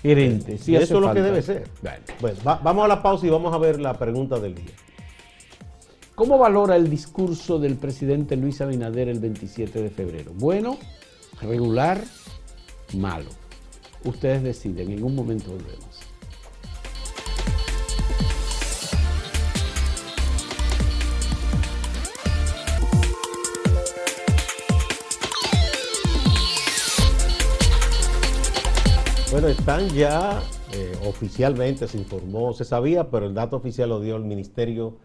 Gerente, 0.00 0.58
sí. 0.58 0.76
Eso 0.76 0.94
es 0.94 1.00
lo 1.00 1.12
que 1.12 1.22
debe 1.22 1.42
ser. 1.42 1.64
Bueno, 2.20 2.38
vamos 2.44 2.84
a 2.84 2.86
la 2.86 3.02
pausa 3.02 3.26
y 3.26 3.30
vamos 3.30 3.52
a 3.52 3.58
ver 3.58 3.80
la 3.80 3.94
pregunta 3.94 4.38
del 4.38 4.54
día. 4.54 4.74
¿Cómo 6.14 6.38
valora 6.38 6.76
el 6.76 6.88
discurso 6.88 7.58
del 7.58 7.74
presidente 7.74 8.36
Luis 8.36 8.60
Abinader 8.60 9.08
el 9.08 9.18
27 9.18 9.82
de 9.82 9.90
febrero? 9.90 10.30
¿Bueno, 10.36 10.78
regular, 11.40 12.00
malo? 12.94 13.45
Ustedes 14.06 14.44
deciden, 14.44 14.92
en 14.92 15.02
un 15.02 15.16
momento 15.16 15.50
volvemos. 15.50 16.00
Bueno, 29.32 29.48
están 29.48 29.88
ya 29.88 30.40
eh, 30.72 30.92
oficialmente, 31.04 31.88
se 31.88 31.98
informó, 31.98 32.52
se 32.52 32.64
sabía, 32.64 33.10
pero 33.10 33.26
el 33.26 33.34
dato 33.34 33.56
oficial 33.56 33.88
lo 33.88 34.00
dio 34.00 34.14
el 34.14 34.24
Ministerio 34.24 34.98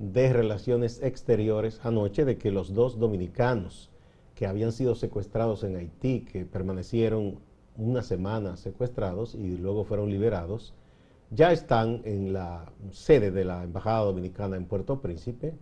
de 0.00 0.32
Relaciones 0.32 1.00
Exteriores 1.00 1.80
anoche 1.84 2.24
de 2.24 2.38
que 2.38 2.50
los 2.50 2.74
dos 2.74 2.98
dominicanos 2.98 3.88
que 4.34 4.46
habían 4.46 4.72
sido 4.72 4.96
secuestrados 4.96 5.62
en 5.62 5.76
Haití, 5.76 6.24
que 6.24 6.44
permanecieron 6.44 7.38
una 7.78 8.02
semana 8.02 8.56
secuestrados 8.56 9.34
y 9.34 9.56
luego 9.56 9.84
fueron 9.84 10.10
liberados, 10.10 10.74
ya 11.30 11.52
están 11.52 12.02
en 12.04 12.32
la 12.32 12.66
sede 12.90 13.30
de 13.30 13.44
la 13.44 13.62
Embajada 13.62 14.04
Dominicana 14.04 14.56
en 14.56 14.64
Puerto 14.66 15.00
Príncipe 15.00 15.54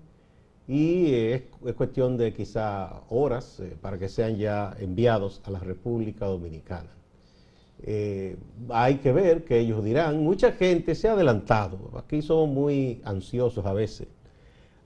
y 0.66 1.12
es, 1.12 1.42
cuestión 1.76 2.16
de 2.16 2.32
quizá 2.32 3.02
horas 3.10 3.60
eh, 3.60 3.76
para 3.80 3.98
que 3.98 4.08
sean 4.08 4.36
ya 4.36 4.74
enviados 4.80 5.42
a 5.44 5.50
la 5.50 5.60
República 5.60 6.26
Dominicana. 6.26 6.90
Eh, 7.82 8.36
hay 8.70 8.96
que 8.96 9.12
ver 9.12 9.44
que 9.44 9.58
ellos 9.58 9.84
dirán, 9.84 10.24
mucha 10.24 10.52
gente 10.52 10.94
se 10.94 11.08
ha 11.08 11.12
adelantado, 11.12 11.90
aquí 11.96 12.22
somos 12.22 12.48
muy 12.48 13.02
ansiosos 13.04 13.66
a 13.66 13.74
veces 13.74 14.08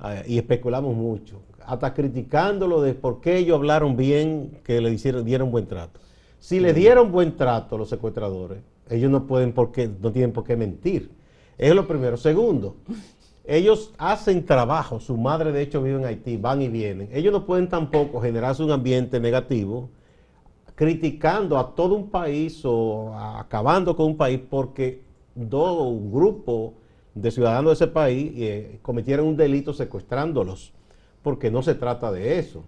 eh, 0.05 0.25
y 0.27 0.39
especulamos 0.39 0.97
mucho, 0.97 1.41
hasta 1.65 1.95
criticándolo 1.95 2.83
de 2.83 2.95
por 2.95 3.21
qué 3.21 3.37
ellos 3.37 3.57
hablaron 3.57 3.97
bien, 3.97 4.59
que 4.65 4.81
le 4.81 4.91
dieron 5.23 5.53
buen 5.53 5.67
trato. 5.67 6.01
Si 6.41 6.59
le 6.59 6.73
dieron 6.73 7.13
buen 7.13 7.37
trato 7.37 7.77
a 7.77 7.79
los 7.79 7.91
secuestradores, 7.91 8.61
ellos 8.89 9.11
no 9.11 9.27
pueden 9.27 9.53
porque 9.53 9.89
no 10.01 10.11
tienen 10.11 10.33
por 10.33 10.45
qué 10.45 10.57
mentir. 10.57 11.11
Es 11.59 11.75
lo 11.75 11.87
primero. 11.87 12.17
Segundo, 12.17 12.77
ellos 13.45 13.93
hacen 13.99 14.47
trabajo, 14.47 15.01
su 15.01 15.19
madre 15.19 15.53
de 15.53 15.61
hecho 15.61 15.83
vive 15.83 15.99
en 15.99 16.07
Haití, 16.07 16.39
van 16.39 16.63
y 16.63 16.69
vienen. 16.69 17.11
Ellos 17.13 17.31
no 17.31 17.45
pueden 17.45 17.69
tampoco 17.69 18.23
generarse 18.23 18.63
un 18.63 18.71
ambiente 18.71 19.21
negativo 19.21 19.91
criticando 20.75 21.59
a 21.59 21.75
todo 21.75 21.95
un 21.95 22.09
país 22.09 22.63
o 22.65 23.15
acabando 23.15 23.95
con 23.95 24.07
un 24.07 24.17
país 24.17 24.41
porque 24.49 25.03
dos 25.35 25.83
un 25.87 26.11
grupo 26.11 26.73
de 27.15 27.31
ciudadanos 27.31 27.79
de 27.79 27.85
ese 27.85 27.93
país 27.93 28.33
eh, 28.37 28.79
cometieron 28.81 29.27
un 29.27 29.37
delito 29.37 29.75
secuestrándolos 29.75 30.73
porque 31.23 31.51
no 31.51 31.63
se 31.63 31.75
trata 31.75 32.11
de 32.11 32.39
eso. 32.39 32.65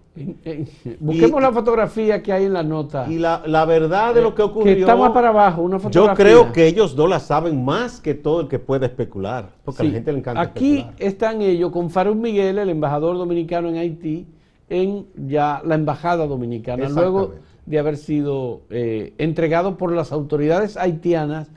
Busquemos 0.99 1.41
la 1.41 1.51
fotografía 1.51 2.21
que 2.21 2.31
hay 2.31 2.45
en 2.45 2.53
la 2.53 2.61
nota. 2.61 3.07
Y 3.09 3.17
la, 3.17 3.65
verdad 3.65 4.13
de 4.13 4.21
lo 4.21 4.35
que 4.35 4.43
ocurrió... 4.43 4.75
Que 4.75 4.81
está 4.81 4.95
más 4.95 5.11
para 5.11 5.29
abajo, 5.29 5.63
una 5.63 5.79
fotografía. 5.79 6.13
Yo 6.13 6.15
creo 6.15 6.53
que 6.53 6.67
ellos 6.67 6.95
no 6.95 7.07
la 7.07 7.19
saben 7.19 7.65
más 7.65 7.99
que 7.99 8.13
todo 8.13 8.41
el 8.41 8.47
que 8.47 8.59
puede 8.59 8.85
especular, 8.85 9.49
porque 9.63 9.81
a 9.81 9.85
la 9.85 9.91
gente 9.91 10.11
le 10.11 10.19
encanta 10.19 10.41
Aquí 10.41 10.85
están 10.99 11.41
ellos 11.41 11.71
con 11.71 11.89
Faruk 11.89 12.15
Miguel, 12.15 12.59
el 12.59 12.69
embajador 12.69 13.17
dominicano 13.17 13.69
en 13.69 13.77
Haití, 13.77 14.27
en 14.69 15.07
ya 15.15 15.61
la 15.65 15.75
embajada 15.75 16.27
dominicana, 16.27 16.89
luego 16.89 17.33
de 17.65 17.79
haber 17.79 17.97
sido 17.97 18.61
eh, 18.69 19.13
entregado 19.17 19.77
por 19.77 19.91
las 19.93 20.11
autoridades 20.11 20.77
haitianas 20.77 21.49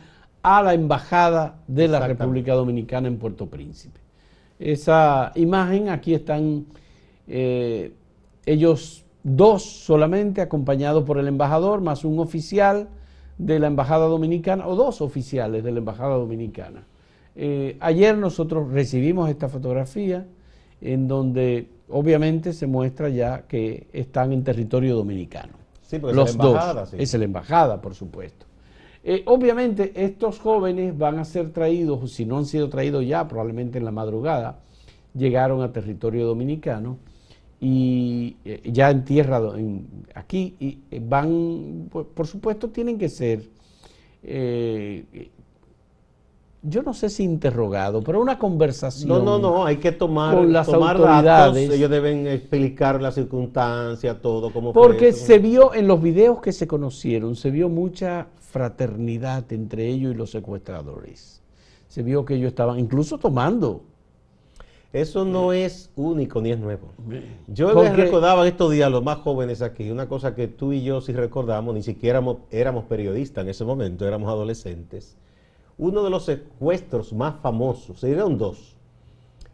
a 0.42 0.62
la 0.62 0.74
embajada 0.74 1.58
de 1.66 1.88
la 1.88 2.06
República 2.06 2.54
Dominicana 2.54 3.08
en 3.08 3.18
Puerto 3.18 3.46
Príncipe. 3.46 3.98
Esa 4.58 5.32
imagen, 5.34 5.88
aquí 5.88 6.14
están 6.14 6.66
eh, 7.26 7.92
ellos 8.44 9.04
dos 9.22 9.64
solamente, 9.64 10.40
acompañados 10.40 11.04
por 11.04 11.18
el 11.18 11.26
embajador, 11.26 11.80
más 11.80 12.04
un 12.04 12.18
oficial 12.20 12.88
de 13.38 13.58
la 13.58 13.66
Embajada 13.66 14.06
Dominicana, 14.06 14.66
o 14.68 14.76
dos 14.76 15.00
oficiales 15.00 15.64
de 15.64 15.72
la 15.72 15.78
Embajada 15.78 16.16
Dominicana. 16.16 16.84
Eh, 17.34 17.76
ayer 17.80 18.16
nosotros 18.16 18.70
recibimos 18.72 19.28
esta 19.28 19.48
fotografía 19.48 20.26
en 20.80 21.08
donde 21.08 21.68
obviamente 21.88 22.52
se 22.52 22.66
muestra 22.66 23.08
ya 23.08 23.42
que 23.42 23.88
están 23.92 24.32
en 24.32 24.44
territorio 24.44 24.94
dominicano. 24.96 25.54
Sí, 25.82 25.98
porque 25.98 26.16
Los 26.16 26.30
es 26.30 26.36
la 26.36 26.44
embajada. 26.44 26.80
Dos. 26.80 26.94
Es 26.94 27.14
la 27.14 27.24
embajada, 27.24 27.80
por 27.82 27.94
supuesto. 27.94 28.46
Eh, 29.04 29.22
obviamente 29.26 29.92
estos 29.94 30.38
jóvenes 30.40 30.96
van 30.96 31.18
a 31.18 31.24
ser 31.24 31.52
traídos, 31.52 32.10
si 32.10 32.24
no 32.24 32.38
han 32.38 32.46
sido 32.46 32.68
traídos 32.68 33.06
ya, 33.06 33.28
probablemente 33.28 33.78
en 33.78 33.84
la 33.84 33.92
madrugada, 33.92 34.60
llegaron 35.14 35.62
a 35.62 35.72
territorio 35.72 36.26
dominicano 36.26 36.98
y 37.60 38.36
eh, 38.44 38.60
ya 38.70 38.90
en 38.90 39.04
tierra 39.04 39.40
aquí 40.14 40.56
y 40.60 40.78
eh, 40.90 41.00
van, 41.02 41.88
por, 41.90 42.26
supuesto 42.26 42.68
tienen 42.68 42.98
que 42.98 43.08
ser, 43.08 43.48
eh, 44.22 45.30
yo 46.62 46.82
no 46.82 46.92
sé 46.92 47.08
si 47.08 47.22
interrogado, 47.22 48.02
pero 48.02 48.20
una 48.20 48.38
conversación. 48.38 49.08
No, 49.08 49.20
no, 49.20 49.38
no, 49.38 49.64
hay 49.64 49.78
que 49.78 49.92
tomar, 49.92 50.34
con 50.34 50.52
las 50.52 50.68
autoridades. 50.68 51.70
ellos 51.70 51.88
deben 51.88 52.26
explicar 52.26 53.00
la 53.00 53.10
circunstancia, 53.10 54.20
todo 54.20 54.52
como 54.52 54.72
Porque 54.72 55.12
se 55.12 55.38
vio 55.38 55.72
en 55.72 55.86
los 55.86 56.02
videos 56.02 56.40
que 56.40 56.52
se 56.52 56.66
conocieron, 56.66 57.36
se 57.36 57.50
vio 57.50 57.68
mucha 57.68 58.26
fraternidad 58.38 59.50
entre 59.52 59.88
ellos 59.88 60.14
y 60.14 60.16
los 60.16 60.30
secuestradores. 60.30 61.42
Se 61.88 62.02
vio 62.02 62.24
que 62.24 62.34
ellos 62.34 62.48
estaban 62.48 62.78
incluso 62.78 63.16
tomando 63.16 63.84
eso 65.00 65.24
no 65.24 65.52
es 65.52 65.90
único 65.96 66.40
ni 66.40 66.50
es 66.52 66.58
nuevo. 66.58 66.88
Yo 67.46 67.82
les 67.82 67.94
recordaba 67.94 68.42
en 68.42 68.48
estos 68.48 68.70
días, 68.70 68.90
los 68.90 69.02
más 69.02 69.18
jóvenes 69.18 69.60
aquí, 69.62 69.90
una 69.90 70.08
cosa 70.08 70.34
que 70.34 70.48
tú 70.48 70.72
y 70.72 70.82
yo 70.82 71.00
sí 71.00 71.12
recordamos, 71.12 71.74
ni 71.74 71.82
siquiera 71.82 72.22
éramos, 72.50 72.84
periodistas 72.84 73.44
en 73.44 73.50
ese 73.50 73.64
momento, 73.64 74.06
éramos 74.06 74.28
adolescentes. 74.28 75.16
Uno 75.78 76.02
de 76.02 76.10
los 76.10 76.24
secuestros 76.24 77.12
más 77.12 77.34
famosos, 77.42 78.00
se 78.00 78.06
dieron 78.06 78.38
dos. 78.38 78.75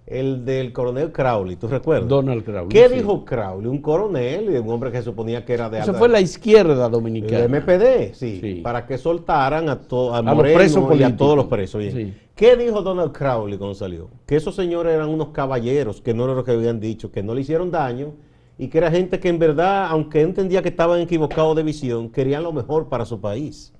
El 0.07 0.45
del 0.45 0.73
coronel 0.73 1.13
Crowley, 1.13 1.57
¿tú 1.57 1.69
recuerdas? 1.69 2.09
Donald 2.09 2.45
Crowley. 2.45 2.69
¿Qué 2.69 2.89
sí. 2.89 2.97
dijo 2.97 3.25
Crowley? 3.25 3.69
Un 3.69 3.79
coronel, 3.81 4.49
un 4.61 4.69
hombre 4.71 4.91
que 4.91 4.99
se 4.99 5.05
suponía 5.05 5.45
que 5.45 5.55
era 5.55 5.71
de 5.71 5.79
Eso 5.79 5.91
alta- 5.91 5.99
fue 5.99 6.09
la 6.09 6.21
izquierda 6.21 6.87
el 6.87 6.93
dominicana. 6.93 7.45
MPD, 7.45 8.13
sí, 8.15 8.39
Sí. 8.41 8.55
para 8.63 8.85
que 8.87 8.99
soltaran 8.99 9.69
a, 9.69 9.81
to- 9.81 10.13
a 10.15 10.21
los 10.23 10.35
Moreno 10.35 10.57
presos 10.57 10.99
y 10.99 11.03
a 11.05 11.17
todos 11.17 11.37
los 11.37 11.47
presos. 11.47 11.83
Sí. 11.93 12.15
¿Qué 12.35 12.57
dijo 12.57 12.83
Donald 12.83 13.13
Crowley 13.13 13.57
cuando 13.59 13.75
salió? 13.75 14.09
Que 14.27 14.37
esos 14.37 14.55
señores 14.57 14.93
eran 14.95 15.09
unos 15.09 15.29
caballeros, 15.29 16.01
que 16.01 16.15
no 16.15 16.25
era 16.25 16.35
lo 16.35 16.43
que 16.45 16.51
habían 16.51 16.81
dicho, 16.81 17.13
que 17.13 17.23
no 17.23 17.35
le 17.35 17.43
hicieron 17.43 17.71
daño 17.71 18.15
y 18.59 18.69
que 18.69 18.79
era 18.79 18.91
gente 18.91 19.21
que 19.21 19.29
en 19.29 19.39
verdad, 19.39 19.87
aunque 19.89 20.21
entendía 20.23 20.63
que 20.63 20.71
estaban 20.71 21.01
equivocados 21.01 21.55
de 21.57 21.63
visión, 21.63 22.11
querían 22.11 22.43
lo 22.43 22.53
mejor 22.53 22.89
para 22.89 23.05
su 23.05 23.21
país. 23.21 23.73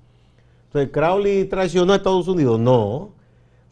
Entonces, 0.67 0.89
Crowley 0.91 1.45
traicionó 1.45 1.93
a 1.93 1.97
Estados 1.97 2.27
Unidos. 2.27 2.59
No. 2.59 3.11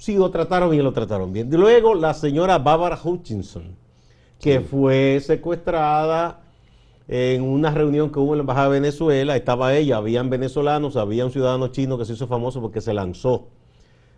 Sí, 0.01 0.15
lo 0.15 0.31
trataron 0.31 0.72
bien, 0.72 0.84
lo 0.84 0.93
trataron 0.93 1.31
bien. 1.31 1.48
Luego, 1.51 1.93
la 1.93 2.15
señora 2.15 2.58
Barbara 2.58 2.98
Hutchinson, 3.03 3.65
que 4.39 4.60
fue 4.62 5.20
secuestrada 5.24 6.39
en 7.08 7.43
una 7.43 7.70
reunión 7.70 8.10
que 8.12 8.17
hubo 8.17 8.34
en 8.34 8.39
la 8.39 8.41
Embajada 8.41 8.70
de 8.70 8.79
Venezuela. 8.79 9.36
Estaba 9.36 9.75
ella, 9.75 9.98
habían 9.98 10.31
venezolanos, 10.31 10.96
había 10.98 11.24
un 11.24 11.31
ciudadano 11.31 11.67
chino 11.67 12.00
que 12.00 12.05
se 12.05 12.13
hizo 12.13 12.25
famoso 12.25 12.60
porque 12.62 12.81
se 12.81 12.96
lanzó 12.96 13.46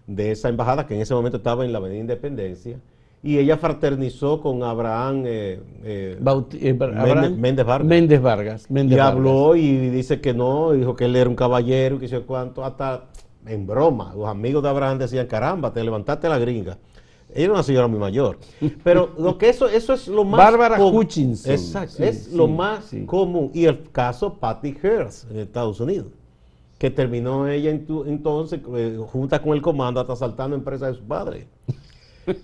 de 0.08 0.32
esa 0.32 0.48
embajada, 0.48 0.88
que 0.88 0.96
en 0.96 1.02
ese 1.02 1.13
momento 1.13 1.36
estaba 1.36 1.66
en 1.66 1.74
la 1.74 1.80
Avenida 1.80 2.00
Independencia. 2.00 2.80
Y 3.22 3.38
ella 3.38 3.58
fraternizó 3.58 4.40
con 4.40 4.63
Abraham 4.63 5.24
eh, 5.25 5.60
eh, 5.84 6.18
eh, 6.54 6.74
Méndez- 6.78 6.98
Abraham- 6.98 7.38
Méndez 7.38 7.66
Vargas. 7.66 7.88
Méndez 7.90 8.22
Vargas. 8.22 8.72
Méndez 8.72 8.96
y 8.96 9.00
Vargas. 9.00 9.13
habló 9.18 9.56
y 9.58 9.90
dice 9.90 10.22
que 10.22 10.34
no, 10.34 10.72
dijo 10.72 10.96
que 10.96 11.06
él 11.06 11.16
era 11.18 11.30
un 11.30 11.36
caballero, 11.36 12.00
que 12.00 12.08
sé 12.08 12.22
cuánto, 12.22 12.63
hasta 12.63 13.04
en 13.47 13.65
broma. 13.67 14.13
Los 14.15 14.27
amigos 14.27 14.63
de 14.63 14.69
Abraham 14.69 14.97
decían, 15.00 15.27
caramba, 15.27 15.71
te 15.73 15.83
levantaste 15.83 16.27
la 16.29 16.38
gringa. 16.39 16.77
Ella 17.33 17.45
era 17.45 17.53
una 17.53 17.63
señora 17.63 17.88
muy 17.88 18.00
mayor. 18.00 18.38
Pero 18.83 19.09
lo 19.17 19.38
que 19.38 19.50
eso, 19.50 19.67
eso 19.67 19.93
es 19.93 20.07
lo 20.07 20.23
más 20.23 20.38
Bárbara 20.38 20.79
Hutchinson. 20.83 21.51
Exacto, 21.51 21.95
Sí, 21.97 22.03
es 22.03 22.25
sí, 22.25 22.35
lo 22.35 22.47
más 22.47 22.85
sí. 22.85 23.05
común. 23.05 23.50
Y 23.53 23.65
el 23.65 23.89
caso 23.91 24.35
Patty 24.35 24.75
Hearst 24.83 25.31
en 25.31 25.39
Estados 25.39 25.79
Unidos, 25.79 26.07
que 26.77 26.91
terminó 26.91 27.47
ella 27.47 27.71
en 27.71 27.85
tu- 27.88 28.03
entonces 28.05 28.59
eh, 28.75 29.00
junta 29.12 29.41
con 29.41 29.53
el 29.53 29.62
comando 29.62 30.00
hasta 30.00 30.13
asaltando 30.13 30.55
empresas 30.55 30.89
de 30.93 30.97
su 31.00 31.03
padre. 31.05 31.47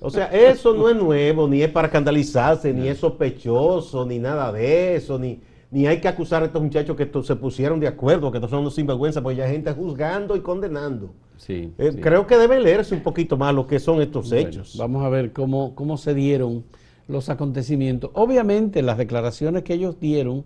O 0.01 0.09
sea, 0.09 0.25
eso 0.25 0.73
no 0.73 0.89
es 0.89 0.95
nuevo, 0.95 1.47
ni 1.47 1.61
es 1.61 1.69
para 1.71 1.87
escandalizarse, 1.87 2.73
ni 2.73 2.87
es 2.89 2.97
sospechoso, 2.97 4.05
ni 4.05 4.19
nada 4.19 4.51
de 4.51 4.95
eso, 4.95 5.17
ni, 5.17 5.39
ni 5.71 5.85
hay 5.88 6.01
que 6.01 6.07
acusar 6.07 6.41
a 6.43 6.47
estos 6.47 6.61
muchachos 6.61 6.95
que 6.95 7.09
se 7.23 7.35
pusieron 7.35 7.79
de 7.79 7.88
acuerdo, 7.88 8.31
que 8.31 8.38
estos 8.38 8.49
son 8.49 8.61
unos 8.61 8.75
sinvergüenza, 8.75 9.21
porque 9.21 9.38
ya 9.38 9.45
hay 9.45 9.51
gente 9.51 9.71
juzgando 9.71 10.35
y 10.35 10.41
condenando. 10.41 11.11
Sí, 11.38 11.71
Eh, 11.77 11.91
sí. 11.93 11.99
Creo 12.01 12.27
que 12.27 12.38
debe 12.38 12.59
leerse 12.59 12.95
un 12.95 13.01
poquito 13.01 13.38
más 13.38 13.53
lo 13.53 13.65
que 13.67 13.79
son 13.79 14.01
estos 14.01 14.29
Bueno, 14.29 14.49
hechos. 14.49 14.75
vamos 14.77 15.03
a 15.05 15.09
ver 15.09 15.31
cómo, 15.31 15.75
cómo 15.75 15.97
se 15.97 16.13
dieron 16.13 16.63
los 17.07 17.29
acontecimientos. 17.29 18.11
Obviamente 18.13 18.81
las 18.81 18.97
declaraciones 18.97 19.63
que 19.63 19.73
ellos 19.75 19.99
dieron 19.99 20.43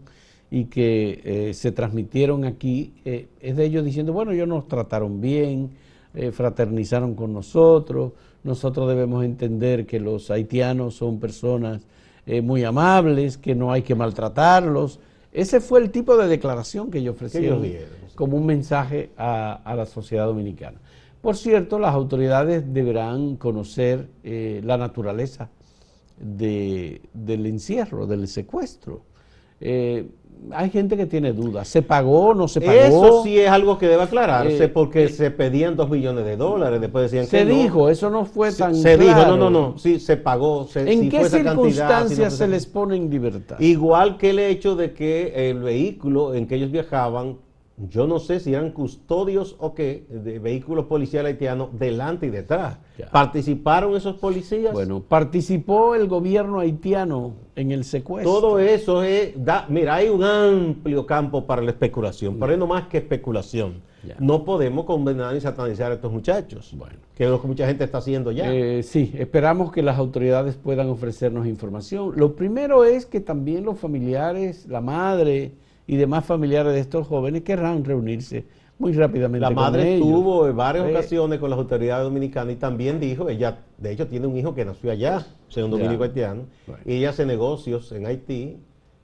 y 0.52 0.66
que 0.66 1.22
eh, 1.24 1.54
se 1.54 1.72
transmitieron 1.72 2.46
aquí 2.46 2.94
eh, 3.06 3.28
es 3.40 3.56
de 3.56 3.66
ellos 3.66 3.84
diciendo, 3.86 4.14
bueno, 4.14 4.32
ellos 4.32 4.48
nos 4.48 4.68
trataron 4.68 5.20
bien, 5.22 5.72
fraternizaron 6.32 7.16
con 7.16 7.34
nosotros, 7.34 8.12
nosotros 8.44 8.88
debemos 8.88 9.26
entender 9.26 9.88
que 9.88 10.00
los 10.00 10.30
haitianos 10.30 10.94
son 10.96 11.20
personas 11.20 11.82
muy 12.44 12.64
amables, 12.64 13.38
que 13.38 13.56
no 13.56 13.72
hay 13.72 13.82
que 13.82 13.96
maltratarlos. 13.96 15.00
Ese 15.34 15.60
fue 15.60 15.80
el 15.80 15.90
tipo 15.92 16.16
de 16.16 16.28
declaración 16.28 16.92
que 16.92 17.00
ellos 17.00 17.16
ofrecieron 17.16 17.64
dieron, 17.64 17.90
como 18.16 18.38
un 18.38 18.46
mensaje 18.46 19.10
a, 19.18 19.54
a 19.66 19.76
la 19.76 19.86
sociedad 19.86 20.26
dominicana. 20.28 20.80
Por 21.22 21.36
cierto, 21.36 21.80
las 21.80 21.94
autoridades 21.96 22.72
deberán 22.74 23.36
conocer 23.38 24.10
eh, 24.24 24.62
la 24.64 24.78
naturaleza 24.78 25.50
de- 26.18 27.02
del 27.14 27.46
encierro, 27.48 28.06
del 28.06 28.28
secuestro. 28.28 29.02
Eh, 29.60 30.08
hay 30.52 30.70
gente 30.70 30.98
que 30.98 31.06
tiene 31.06 31.34
dudas. 31.34 31.68
¿Se 31.68 31.82
pagó? 31.82 32.34
¿No 32.34 32.48
se 32.48 32.62
pagó? 32.62 32.74
Eso 32.80 33.24
sí 33.24 33.40
es 33.40 33.50
algo 33.50 33.78
que 33.78 33.88
debe 33.88 34.04
aclararse 34.04 34.66
Eh, 34.66 34.68
porque 34.68 35.06
eh, 35.06 35.10
se 35.10 35.32
pedían 35.32 35.76
dos 35.76 35.90
millones 35.90 36.26
de 36.26 36.38
dólares, 36.38 36.82
después 36.82 37.12
decían 37.12 37.28
Se 37.28 37.40
que 37.40 37.46
no. 37.46 37.56
dijo, 37.62 37.90
eso 37.90 38.10
no 38.10 38.26
fue 38.26 38.52
Se- 38.52 38.64
tan 38.64 38.76
se 38.76 38.98
dijo, 38.98 39.26
no, 39.26 39.38
no, 39.38 39.50
no, 39.50 39.78
sí, 39.78 40.00
se 40.00 40.18
pagó. 40.18 40.66
se- 40.68 40.92
¿En 40.92 41.02
si 41.02 41.10
qué 41.10 41.26
si 41.26 41.38
no 41.42 41.52
circunstancias 41.52 42.34
se 42.34 42.48
les 42.48 42.66
pone 42.66 42.96
en 42.96 43.10
libertad? 43.10 43.60
Igual 43.60 44.18
que 44.18 44.32
el 44.32 44.40
hecho 44.40 44.76
de 44.76 44.94
que 44.94 45.50
el 45.50 45.60
vehículo 45.60 46.34
en 46.34 46.48
que 46.48 46.56
ellos 46.56 46.72
viajaban, 46.72 47.38
yo 47.78 48.06
no 48.06 48.20
sé 48.20 48.40
si 48.40 48.54
eran 48.54 48.72
custodios 48.72 49.56
o 49.60 49.74
qué, 49.74 50.06
de 50.10 50.38
vehículos 50.38 50.86
policiales 50.86 51.32
haitianos 51.34 51.70
delante 51.78 52.28
y 52.28 52.30
detrás. 52.30 52.78
Ya. 52.98 53.10
¿Participaron 53.10 53.96
esos 53.96 54.16
policías? 54.18 54.72
Bueno, 54.74 55.02
participó 55.02 55.96
el 55.96 56.08
gobierno 56.08 56.60
haitiano 56.60 57.34
en 57.56 57.72
el 57.72 57.84
secuestro. 57.84 58.32
Todo 58.32 58.60
eso 58.60 59.02
es, 59.04 59.34
da- 59.44 59.66
mira, 59.70 59.96
hay 59.96 60.10
un 60.10 60.24
amplio 60.24 61.06
campo 61.08 61.46
para 61.48 61.64
la 61.64 61.72
especulación, 61.72 62.38
pero 62.40 62.54
es 62.54 62.60
no 62.60 62.68
más 62.68 62.88
que 62.88 63.00
especulación. 63.00 63.82
Ya. 64.08 64.18
No 64.20 64.44
podemos 64.44 64.86
condenar 64.86 65.34
ni 65.34 65.40
satanizar 65.42 65.92
a 65.92 65.96
estos 65.96 66.12
muchachos, 66.12 66.74
Bueno. 66.78 66.98
que 67.16 67.24
es 67.24 67.30
lo 67.30 67.42
que 67.42 67.48
mucha 67.48 67.66
gente 67.66 67.86
está 67.86 68.00
haciendo 68.00 68.32
ya. 68.32 68.54
Eh, 68.54 68.84
sí, 68.84 69.14
esperamos 69.18 69.72
que 69.72 69.82
las 69.82 69.98
autoridades 69.98 70.58
puedan 70.58 70.90
ofrecernos 70.90 71.48
información. 71.48 72.12
Lo 72.18 72.36
primero 72.36 72.84
es 72.84 73.06
que 73.06 73.22
también 73.22 73.64
los 73.64 73.80
familiares, 73.80 74.68
la 74.68 74.82
madre 74.82 75.54
y 75.88 75.96
demás 75.98 76.26
familiares 76.26 76.74
de 76.74 76.80
estos 76.80 77.08
jóvenes 77.08 77.44
querrán 77.44 77.84
reunirse 77.84 78.46
muy 78.80 78.94
rápidamente. 78.94 79.42
La 79.42 79.50
madre 79.52 79.96
estuvo 79.96 80.48
en 80.48 80.56
varias 80.58 80.90
ocasiones 80.90 81.40
con 81.40 81.50
las 81.50 81.60
autoridades 81.60 82.04
dominicanas 82.04 82.54
y 82.54 82.58
también 82.58 83.00
dijo, 83.00 83.30
ella 83.30 83.60
de 83.78 83.92
hecho 83.92 84.08
tiene 84.08 84.28
un 84.28 84.38
hijo 84.38 84.54
que 84.56 84.66
nació 84.66 84.92
allá, 84.92 85.26
sea 85.50 85.66
un 85.66 85.72
dominico 85.72 86.04
haitiano, 86.04 86.44
Bueno. 86.66 86.82
y 86.86 86.94
ella 86.96 87.12
hace 87.12 87.26
negocios 87.26 87.92
en 87.92 88.06
Haití 88.06 88.58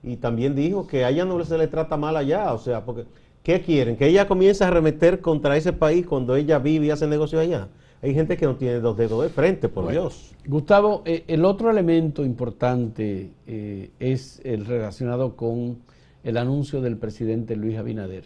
y 0.03 0.17
también 0.17 0.55
dijo 0.55 0.87
que 0.87 1.05
a 1.05 1.09
ella 1.09 1.25
no 1.25 1.43
se 1.43 1.57
le 1.57 1.67
trata 1.67 1.97
mal 1.97 2.15
allá, 2.17 2.53
o 2.53 2.57
sea, 2.57 2.83
porque 2.83 3.05
¿qué 3.43 3.61
quieren? 3.61 3.95
Que 3.95 4.07
ella 4.07 4.27
comience 4.27 4.63
a 4.63 4.67
arremeter 4.67 5.21
contra 5.21 5.55
ese 5.55 5.73
país 5.73 6.05
cuando 6.05 6.35
ella 6.35 6.57
vive 6.59 6.87
y 6.87 6.91
hace 6.91 7.07
negocios 7.07 7.41
allá. 7.41 7.67
Hay 8.01 8.13
gente 8.13 8.37
que 8.37 8.45
no 8.45 8.55
tiene 8.55 8.79
dos 8.79 8.95
dedos 8.95 9.21
de 9.23 9.29
frente, 9.29 9.67
por 9.67 9.83
Bueno. 9.83 10.01
Dios. 10.01 10.31
Gustavo, 10.47 11.01
eh, 11.05 11.25
el 11.27 11.43
otro 11.43 11.69
elemento 11.69 12.23
importante 12.23 13.31
eh, 13.45 13.91
es 13.99 14.41
el 14.45 14.65
relacionado 14.65 15.35
con 15.35 15.79
el 16.23 16.38
anuncio 16.38 16.82
del 16.82 16.97
presidente 16.97 17.55
Luis 17.55 17.77
Abinader 17.77 18.25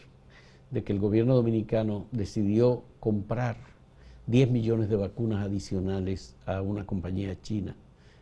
de 0.71 0.83
que 0.83 0.91
el 0.91 0.99
gobierno 0.99 1.35
dominicano 1.35 2.07
decidió 2.11 2.83
comprar 2.99 3.57
10 4.27 4.49
millones 4.49 4.89
de 4.89 4.95
vacunas 4.95 5.45
adicionales 5.45 6.35
a 6.45 6.61
una 6.61 6.85
compañía 6.85 7.39
china 7.41 7.75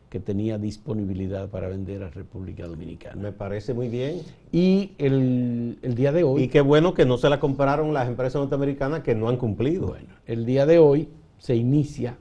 que 0.09 0.19
tenía 0.19 0.57
disponibilidad 0.57 1.47
para 1.47 1.69
vender 1.69 2.03
a 2.03 2.09
República 2.09 2.67
Dominicana. 2.67 3.15
Me 3.15 3.31
parece 3.31 3.73
muy 3.73 3.87
bien. 3.87 4.19
Y 4.51 4.91
el, 4.97 5.79
el 5.81 5.95
día 5.95 6.11
de 6.11 6.23
hoy... 6.25 6.43
Y 6.43 6.47
qué 6.49 6.59
bueno 6.59 6.93
que 6.93 7.05
no 7.05 7.17
se 7.17 7.29
la 7.29 7.39
compraron 7.39 7.93
las 7.93 8.09
empresas 8.09 8.41
norteamericanas 8.41 9.03
que 9.03 9.15
no 9.15 9.29
han 9.29 9.37
cumplido. 9.37 9.87
Bueno, 9.87 10.09
el 10.25 10.45
día 10.45 10.65
de 10.65 10.79
hoy 10.79 11.07
se 11.37 11.55
inicia. 11.55 12.17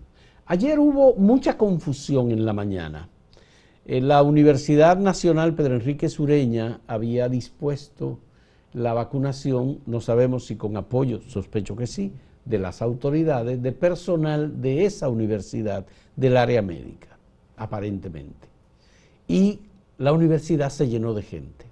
Ayer 0.46 0.78
hubo 0.78 1.16
mucha 1.16 1.58
confusión 1.58 2.30
en 2.30 2.44
la 2.44 2.52
mañana. 2.52 3.08
Eh, 3.90 4.00
La 4.00 4.22
Universidad 4.22 4.98
Nacional 4.98 5.56
Pedro 5.56 5.74
Enrique 5.74 6.08
Sureña 6.08 6.80
había 6.86 7.28
dispuesto 7.28 8.20
la 8.72 8.92
vacunación, 8.92 9.80
no 9.84 10.00
sabemos 10.00 10.46
si 10.46 10.54
con 10.54 10.76
apoyo, 10.76 11.20
sospecho 11.22 11.74
que 11.74 11.88
sí, 11.88 12.12
de 12.44 12.60
las 12.60 12.82
autoridades, 12.82 13.60
de 13.60 13.72
personal 13.72 14.62
de 14.62 14.84
esa 14.84 15.08
universidad, 15.08 15.86
del 16.14 16.36
área 16.36 16.62
médica, 16.62 17.18
aparentemente. 17.56 18.46
Y 19.26 19.58
la 19.98 20.12
universidad 20.12 20.70
se 20.70 20.88
llenó 20.88 21.12
de 21.12 21.22
gente 21.22 21.64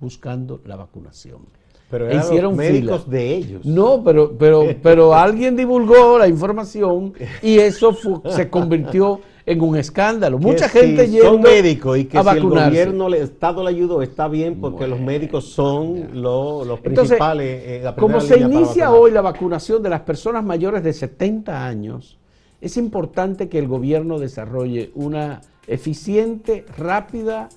buscando 0.00 0.60
la 0.64 0.74
vacunación. 0.74 1.42
Pero 1.90 2.06
eran 2.08 2.20
hicieron 2.20 2.50
los 2.52 2.56
médicos 2.58 3.04
fila. 3.04 3.16
de 3.16 3.34
ellos. 3.34 3.64
No, 3.64 4.02
pero, 4.02 4.32
pero, 4.38 4.64
pero 4.82 5.14
alguien 5.14 5.54
divulgó 5.56 6.18
la 6.18 6.26
información 6.28 7.12
y 7.42 7.58
eso 7.58 7.96
se 8.28 8.48
convirtió 8.50 9.20
en 9.46 9.60
un 9.60 9.76
escándalo. 9.76 10.38
Que 10.38 10.46
Mucha 10.46 10.68
si 10.68 10.78
gente 10.78 11.08
yendo 11.08 11.32
son 11.32 11.42
médicos 11.42 11.98
y 11.98 12.06
que 12.06 12.16
a 12.18 12.22
si 12.22 12.30
el 12.30 12.42
gobierno, 12.42 13.08
el 13.08 13.14
Estado 13.14 13.62
le 13.62 13.68
ayudó, 13.70 14.00
está 14.02 14.26
bien 14.28 14.60
porque 14.60 14.86
los 14.88 14.98
médicos 14.98 15.44
son 15.44 16.08
lo- 16.22 16.64
los 16.64 16.78
Entonces, 16.78 17.18
principales. 17.18 17.62
eh, 17.64 17.80
la 17.84 17.94
como 17.94 18.20
se 18.20 18.40
inicia 18.40 18.90
hoy 18.90 19.10
la 19.10 19.20
vacunación 19.20 19.82
de 19.82 19.90
las 19.90 20.00
personas 20.00 20.42
mayores 20.44 20.82
de 20.82 20.92
70 20.94 21.66
años, 21.66 22.18
es 22.62 22.78
importante 22.78 23.50
que 23.50 23.58
el 23.58 23.68
gobierno 23.68 24.18
desarrolle 24.18 24.90
una 24.94 25.42
eficiente, 25.66 26.64
rápida 26.78 27.50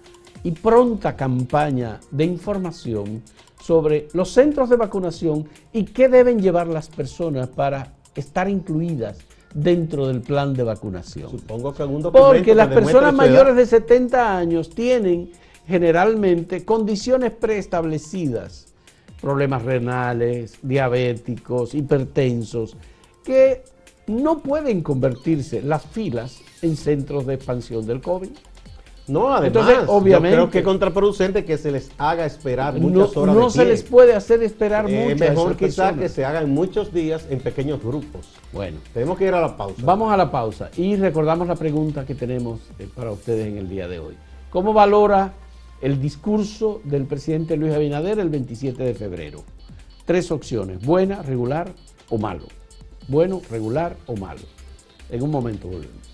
y 0.44 0.52
pronta 0.52 1.16
campaña 1.16 2.02
de 2.12 2.26
información 2.26 3.22
sobre 3.67 4.08
los 4.13 4.32
centros 4.32 4.69
de 4.69 4.77
vacunación 4.77 5.45
y 5.73 5.84
qué 5.84 6.08
deben 6.08 6.39
llevar 6.39 6.67
las 6.67 6.88
personas 6.88 7.49
para 7.49 7.95
estar 8.15 8.47
incluidas 8.47 9.17
dentro 9.53 10.08
del 10.08 10.21
plan 10.21 10.53
de 10.53 10.63
vacunación. 10.63 11.30
Supongo 11.30 11.73
que 11.73 11.84
algún 11.84 12.01
documento 12.01 12.30
Porque 12.30 12.43
que 12.43 12.56
las 12.56 12.69
personas 12.69 13.13
mayores 13.13 13.58
de 13.58 13.65
70 13.65 14.38
años 14.38 14.69
tienen 14.69 15.32
generalmente 15.67 16.63
condiciones 16.63 17.34
preestablecidas, 17.34 18.73
problemas 19.19 19.63
renales, 19.63 20.60
diabéticos, 20.62 21.75
hipertensos, 21.75 22.77
que 23.25 23.63
no 24.08 24.39
pueden 24.39 24.80
convertirse 24.82 25.62
las 25.62 25.86
filas 25.86 26.39
en 26.62 26.77
centros 26.77 27.25
de 27.25 27.34
expansión 27.34 27.86
del 27.86 27.99
COVID. 27.99 28.30
No, 29.08 29.34
además, 29.34 29.48
Entonces, 29.48 29.78
obviamente, 29.88 30.36
yo 30.36 30.43
creo 30.43 30.52
que 30.52 30.58
es 30.60 30.63
contraproducente 30.65 31.46
que 31.46 31.58
se 31.58 31.72
les 31.72 31.89
haga 31.98 32.26
esperar 32.26 32.74
no, 32.76 32.89
muchas 32.89 33.15
horas 33.15 33.36
no 33.36 33.46
de 33.46 33.52
se 33.52 33.65
les 33.65 33.84
puede 33.84 34.13
hacer 34.13 34.43
esperar 34.43 34.89
Eh, 34.89 35.10
mucho. 35.12 35.24
a 35.24 35.30
mejor 35.30 35.48
esas 35.52 35.58
quizá 35.58 35.84
personas. 35.86 36.02
que 36.02 36.10
se 36.10 36.26
hagan 36.26 36.50
muchos 36.50 36.93
días 36.93 37.26
en 37.30 37.39
pequeños 37.39 37.82
grupos. 37.82 38.28
Bueno, 38.52 38.80
Tenemos 38.93 39.17
que 39.17 39.26
ir 39.26 39.34
a 39.34 39.39
la 39.39 39.56
pausa. 39.56 39.82
vamos 39.86 40.12
a 40.12 40.17
la 40.17 40.30
pausa 40.30 40.70
y 40.76 40.96
recordamos 40.98 41.48
la 41.48 41.56
pregunta 41.56 42.06
que 42.06 42.15
tenemos 42.15 42.60
eh, 42.80 42.88
para 42.93 43.12
ustedes 43.12 43.48
en 43.48 43.58
el 43.58 43.70
día 43.70 43.88
de 43.88 44.00
hoy. 44.00 44.15
¿Cómo 44.50 44.74
valora 44.74 45.34
el 45.82 46.02
discurso 46.02 46.82
del 46.84 47.06
presidente 47.06 47.56
Luis 47.56 47.74
Abinader 47.74 48.20
el 48.20 48.30
27 48.30 48.84
de 48.84 48.93
febrero? 48.93 49.43
Tres 50.06 50.32
opciones, 50.32 50.86
buena, 50.86 51.22
regular 51.22 51.72
o 52.10 52.17
malo. 52.17 52.46
Bueno, 53.08 53.41
regular 53.50 53.96
o 54.06 54.17
malo. 54.17 54.41
En 55.10 55.22
un 55.24 55.32
momento 55.32 55.67
volvemos. 55.67 56.07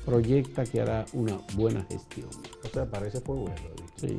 proyecta 0.08 0.64
que 0.64 0.80
hará 0.80 1.06
una 1.12 1.38
buena 1.56 1.86
gestión. 1.90 2.30
O 2.64 2.70
sea, 2.70 2.90
parece 2.90 3.20
fue 3.20 3.36
bueno. 3.36 3.56
Sí. 3.98 4.18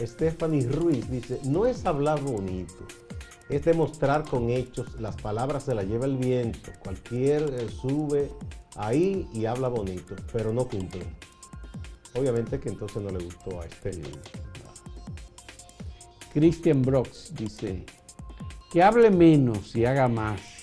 Stephanie 0.00 0.66
Ruiz 0.66 1.10
dice, 1.10 1.38
no 1.44 1.66
es 1.66 1.84
hablar 1.84 2.20
bonito, 2.22 2.86
es 3.50 3.62
demostrar 3.64 4.24
con 4.24 4.48
hechos, 4.48 4.98
las 5.00 5.16
palabras 5.16 5.64
se 5.64 5.74
las 5.74 5.86
lleva 5.86 6.06
el 6.06 6.16
viento, 6.16 6.70
cualquier 6.82 7.42
eh, 7.42 7.68
sube 7.68 8.30
ahí 8.76 9.28
y 9.34 9.44
habla 9.44 9.68
bonito, 9.68 10.16
pero 10.32 10.52
no 10.52 10.66
cumple. 10.66 11.06
Obviamente 12.14 12.58
que 12.58 12.70
entonces 12.70 13.02
no 13.02 13.10
le 13.10 13.22
gustó 13.22 13.60
a 13.60 13.66
este 13.66 14.00
Christian 16.32 16.82
Brox 16.82 17.34
dice, 17.34 17.84
que 18.70 18.82
hable 18.82 19.10
menos 19.10 19.76
y 19.76 19.84
haga 19.84 20.08
más, 20.08 20.55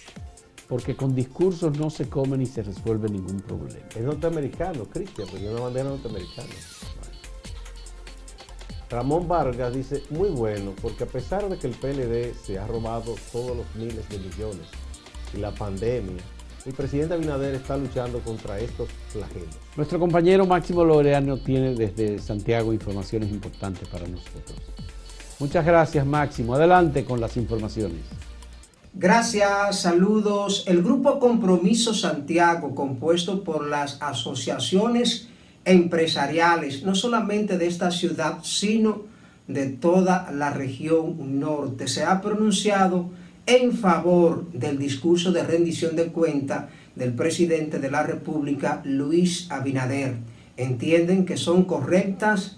porque 0.67 0.95
con 0.95 1.13
discursos 1.13 1.77
no 1.77 1.89
se 1.89 2.09
come 2.09 2.37
ni 2.37 2.45
se 2.45 2.63
resuelve 2.63 3.09
ningún 3.09 3.41
problema. 3.41 3.85
Es 3.95 4.01
norteamericano, 4.01 4.85
Cristian, 4.85 5.27
porque 5.29 5.49
una 5.49 5.61
bandera 5.61 5.89
norteamericana. 5.89 6.49
Ramón 8.89 9.27
Vargas 9.27 9.73
dice, 9.73 10.03
muy 10.11 10.29
bueno, 10.29 10.73
porque 10.81 11.03
a 11.03 11.07
pesar 11.07 11.49
de 11.49 11.57
que 11.57 11.67
el 11.67 11.73
PLD 11.73 12.35
se 12.35 12.59
ha 12.59 12.67
robado 12.67 13.15
todos 13.31 13.57
los 13.57 13.65
miles 13.75 14.07
de 14.07 14.19
millones 14.19 14.67
y 15.33 15.37
la 15.37 15.51
pandemia, 15.51 16.21
el 16.65 16.73
presidente 16.73 17.15
Abinader 17.15 17.55
está 17.55 17.75
luchando 17.75 18.19
contra 18.19 18.59
estos 18.59 18.87
flagelos. 19.09 19.49
Nuestro 19.75 19.99
compañero 19.99 20.45
Máximo 20.45 20.85
Loreano 20.85 21.37
tiene 21.37 21.73
desde 21.73 22.19
Santiago 22.19 22.71
informaciones 22.71 23.31
importantes 23.31 23.87
para 23.89 24.07
nosotros. 24.07 24.55
Muchas 25.39 25.65
gracias 25.65 26.05
Máximo. 26.05 26.53
Adelante 26.53 27.03
con 27.03 27.19
las 27.19 27.35
informaciones. 27.35 27.99
Gracias, 28.95 29.81
saludos. 29.81 30.65
El 30.67 30.83
Grupo 30.83 31.17
Compromiso 31.17 31.95
Santiago, 31.95 32.75
compuesto 32.75 33.43
por 33.43 33.67
las 33.67 33.99
asociaciones 34.03 35.29
empresariales, 35.65 36.83
no 36.83 36.93
solamente 36.93 37.57
de 37.57 37.65
esta 37.65 37.89
ciudad, 37.89 38.37
sino 38.43 39.01
de 39.47 39.65
toda 39.65 40.31
la 40.31 40.51
región 40.51 41.39
norte, 41.39 41.87
se 41.87 42.03
ha 42.03 42.21
pronunciado 42.21 43.09
en 43.47 43.73
favor 43.73 44.51
del 44.51 44.77
discurso 44.77 45.31
de 45.31 45.43
rendición 45.43 45.95
de 45.95 46.11
cuenta 46.11 46.69
del 46.95 47.13
presidente 47.13 47.79
de 47.79 47.89
la 47.89 48.03
República, 48.03 48.83
Luis 48.85 49.49
Abinader. 49.49 50.17
Entienden 50.55 51.25
que 51.25 51.37
son 51.37 51.63
correctas 51.63 52.57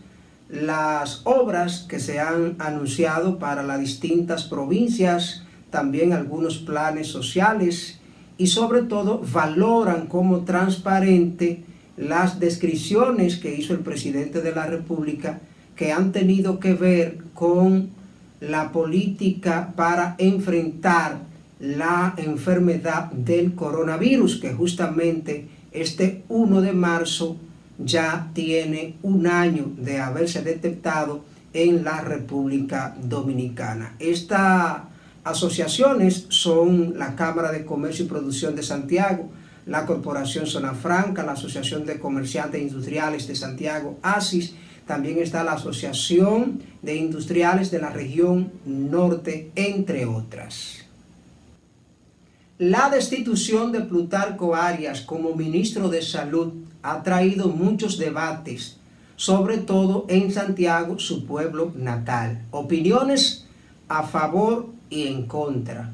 las 0.49 1.21
obras 1.23 1.85
que 1.87 2.01
se 2.01 2.19
han 2.19 2.57
anunciado 2.59 3.39
para 3.39 3.63
las 3.63 3.79
distintas 3.79 4.43
provincias, 4.43 5.44
también 5.69 6.13
algunos 6.13 6.57
planes 6.57 7.07
sociales 7.07 7.99
y 8.37 8.47
sobre 8.47 8.83
todo 8.83 9.21
valoran 9.31 10.07
como 10.07 10.41
transparente 10.41 11.63
las 11.97 12.39
descripciones 12.39 13.37
que 13.37 13.55
hizo 13.55 13.73
el 13.73 13.79
presidente 13.79 14.41
de 14.41 14.53
la 14.53 14.65
República 14.65 15.39
que 15.75 15.91
han 15.91 16.11
tenido 16.11 16.59
que 16.59 16.73
ver 16.73 17.19
con 17.33 17.89
la 18.39 18.71
política 18.71 19.73
para 19.75 20.15
enfrentar 20.17 21.19
la 21.59 22.13
enfermedad 22.17 23.11
del 23.11 23.55
coronavirus, 23.55 24.39
que 24.39 24.53
justamente 24.53 25.47
este 25.71 26.23
1 26.29 26.61
de 26.61 26.73
marzo 26.73 27.37
ya 27.77 28.29
tiene 28.33 28.95
un 29.03 29.27
año 29.27 29.71
de 29.77 29.99
haberse 29.99 30.41
detectado 30.41 31.23
en 31.53 31.83
la 31.83 32.01
República 32.01 32.95
Dominicana. 33.01 33.95
Estas 33.99 34.81
asociaciones 35.25 36.27
son 36.29 36.97
la 36.97 37.15
Cámara 37.15 37.51
de 37.51 37.65
Comercio 37.65 38.05
y 38.05 38.07
Producción 38.07 38.55
de 38.55 38.63
Santiago, 38.63 39.29
la 39.65 39.85
Corporación 39.87 40.45
Zona 40.45 40.75
Franca, 40.75 41.23
la 41.23 41.31
Asociación 41.31 41.83
de 41.83 41.99
Comerciantes 41.99 42.61
Industriales 42.61 43.27
de 43.27 43.35
Santiago, 43.35 43.97
ASIS, 44.03 44.53
también 44.85 45.17
está 45.17 45.43
la 45.43 45.53
Asociación 45.53 46.61
de 46.83 46.95
Industriales 46.95 47.71
de 47.71 47.79
la 47.79 47.89
región 47.89 48.51
norte, 48.65 49.51
entre 49.55 50.05
otras. 50.05 50.85
La 52.59 52.91
destitución 52.91 53.71
de 53.71 53.81
Plutarco 53.81 54.55
Arias 54.55 55.01
como 55.01 55.35
ministro 55.35 55.89
de 55.89 56.03
Salud 56.03 56.53
ha 56.83 57.01
traído 57.01 57.47
muchos 57.49 57.97
debates, 57.97 58.77
sobre 59.15 59.57
todo 59.57 60.05
en 60.07 60.31
Santiago, 60.31 60.99
su 60.99 61.25
pueblo 61.25 61.73
natal. 61.75 62.45
Opiniones 62.51 63.47
a 63.89 64.03
favor 64.03 64.75
y 64.89 65.07
en 65.07 65.25
contra. 65.25 65.91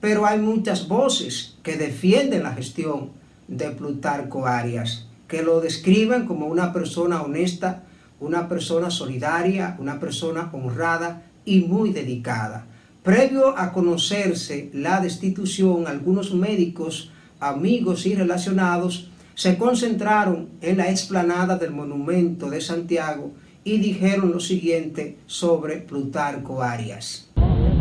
Pero 0.00 0.26
hay 0.26 0.38
muchas 0.38 0.88
voces 0.88 1.56
que 1.62 1.76
defienden 1.76 2.42
la 2.42 2.52
gestión 2.52 3.10
de 3.48 3.70
Plutarco 3.70 4.46
Arias, 4.46 5.06
que 5.28 5.42
lo 5.42 5.60
describen 5.60 6.26
como 6.26 6.46
una 6.46 6.72
persona 6.72 7.22
honesta, 7.22 7.84
una 8.20 8.48
persona 8.48 8.90
solidaria, 8.90 9.76
una 9.78 9.98
persona 9.98 10.50
honrada 10.52 11.22
y 11.44 11.60
muy 11.60 11.92
dedicada. 11.92 12.66
Previo 13.02 13.58
a 13.58 13.72
conocerse 13.72 14.70
la 14.72 15.00
destitución, 15.00 15.86
algunos 15.86 16.32
médicos, 16.32 17.10
amigos 17.40 18.06
y 18.06 18.14
relacionados 18.14 19.10
se 19.34 19.58
concentraron 19.58 20.48
en 20.60 20.78
la 20.78 20.90
explanada 20.90 21.58
del 21.58 21.72
monumento 21.72 22.48
de 22.48 22.60
Santiago 22.60 23.32
y 23.64 23.78
dijeron 23.78 24.30
lo 24.30 24.40
siguiente 24.40 25.18
sobre 25.26 25.78
Plutarco 25.78 26.62
Arias. 26.62 27.23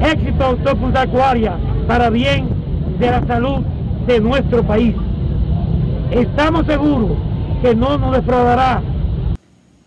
Éxito, 0.04 0.58
Arias, 1.24 1.56
para 1.88 2.10
bien 2.10 2.50
de 3.00 3.12
la 3.12 3.26
salud 3.26 3.64
de 4.06 4.20
nuestro 4.20 4.64
país. 4.66 4.96
Estamos 6.12 6.66
seguros 6.68 7.18
que 7.62 7.74
no 7.74 7.98
nos 7.98 8.16
defraudará 8.16 8.84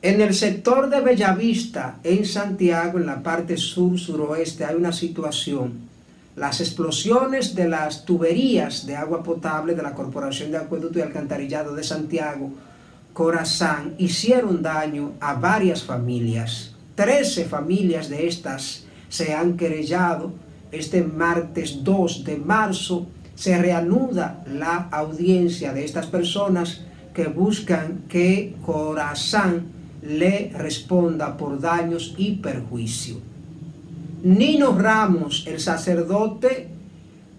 en 0.07 0.21
el 0.21 0.35
sector 0.35 0.89
de 0.89 1.01
Bellavista, 1.01 1.99
en 2.05 2.25
Santiago, 2.25 2.97
en 2.97 3.07
la 3.07 3.25
parte 3.25 3.57
sur-suroeste, 3.57 4.65
hay 4.65 4.77
una 4.77 4.93
situación. 4.93 5.81
Las 6.37 6.61
explosiones 6.61 7.57
de 7.57 7.67
las 7.67 8.05
tuberías 8.05 8.87
de 8.87 8.95
agua 8.95 9.25
potable 9.25 9.75
de 9.75 9.83
la 9.83 9.95
Corporación 9.95 10.53
de 10.53 10.59
Acueducto 10.59 11.01
y 11.01 11.03
Alcantarillado 11.03 11.75
de 11.75 11.83
Santiago, 11.83 12.53
Corazán, 13.13 13.95
hicieron 13.99 14.63
daño 14.63 15.15
a 15.19 15.35
varias 15.35 15.83
familias. 15.83 16.73
Trece 16.95 17.45
familias 17.45 18.09
de 18.09 18.29
estas 18.29 18.86
se 19.09 19.35
han 19.35 19.57
querellado. 19.57 20.33
Este 20.73 21.03
martes 21.03 21.85
2 21.85 22.25
de 22.25 22.37
marzo 22.37 23.07
se 23.35 23.57
reanuda 23.59 24.45
la 24.47 24.88
audiencia 24.90 25.73
de 25.73 25.85
estas 25.85 26.07
personas 26.07 26.83
que 27.14 27.29
buscan 27.29 28.03
que 28.09 28.55
Corazán 28.64 29.66
le 30.03 30.53
responda 30.55 31.37
por 31.37 31.61
daños 31.61 32.14
y 32.16 32.37
perjuicio. 32.37 33.16
Nino 34.23 34.77
Ramos, 34.77 35.47
el 35.47 35.61
sacerdote 35.61 36.69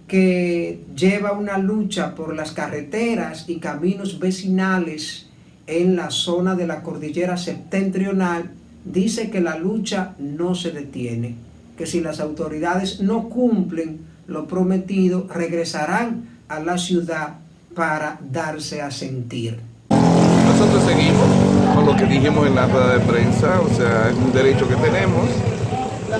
que 0.07 0.85
lleva 0.95 1.33
una 1.33 1.57
lucha 1.57 2.15
por 2.15 2.35
las 2.35 2.51
carreteras 2.51 3.45
y 3.47 3.57
caminos 3.57 4.19
vecinales 4.19 5.27
en 5.67 5.95
la 5.95 6.11
zona 6.11 6.55
de 6.55 6.65
la 6.65 6.81
cordillera 6.81 7.35
septentrional, 7.37 8.51
dice 8.85 9.29
que 9.29 9.41
la 9.41 9.57
lucha 9.57 10.15
no 10.17 10.55
se 10.55 10.71
detiene, 10.71 11.35
que 11.77 11.85
si 11.85 12.01
las 12.01 12.19
autoridades 12.19 12.99
no 13.01 13.29
cumplen 13.29 14.01
lo 14.27 14.47
prometido, 14.47 15.27
regresarán 15.33 16.39
a 16.49 16.59
la 16.59 16.77
ciudad 16.77 17.35
para 17.75 18.17
darse 18.19 18.81
a 18.81 18.89
sentir. 18.89 19.59
Nosotros 19.89 20.83
seguimos 20.83 21.27
con 21.75 21.85
lo 21.85 21.95
que 21.95 22.05
dijimos 22.05 22.47
en 22.47 22.55
la 22.55 22.65
rueda 22.65 22.97
de 22.97 22.99
prensa, 23.05 23.61
o 23.61 23.69
sea, 23.75 24.09
es 24.09 24.15
un 24.15 24.33
derecho 24.33 24.67
que 24.67 24.75
tenemos. 24.75 25.29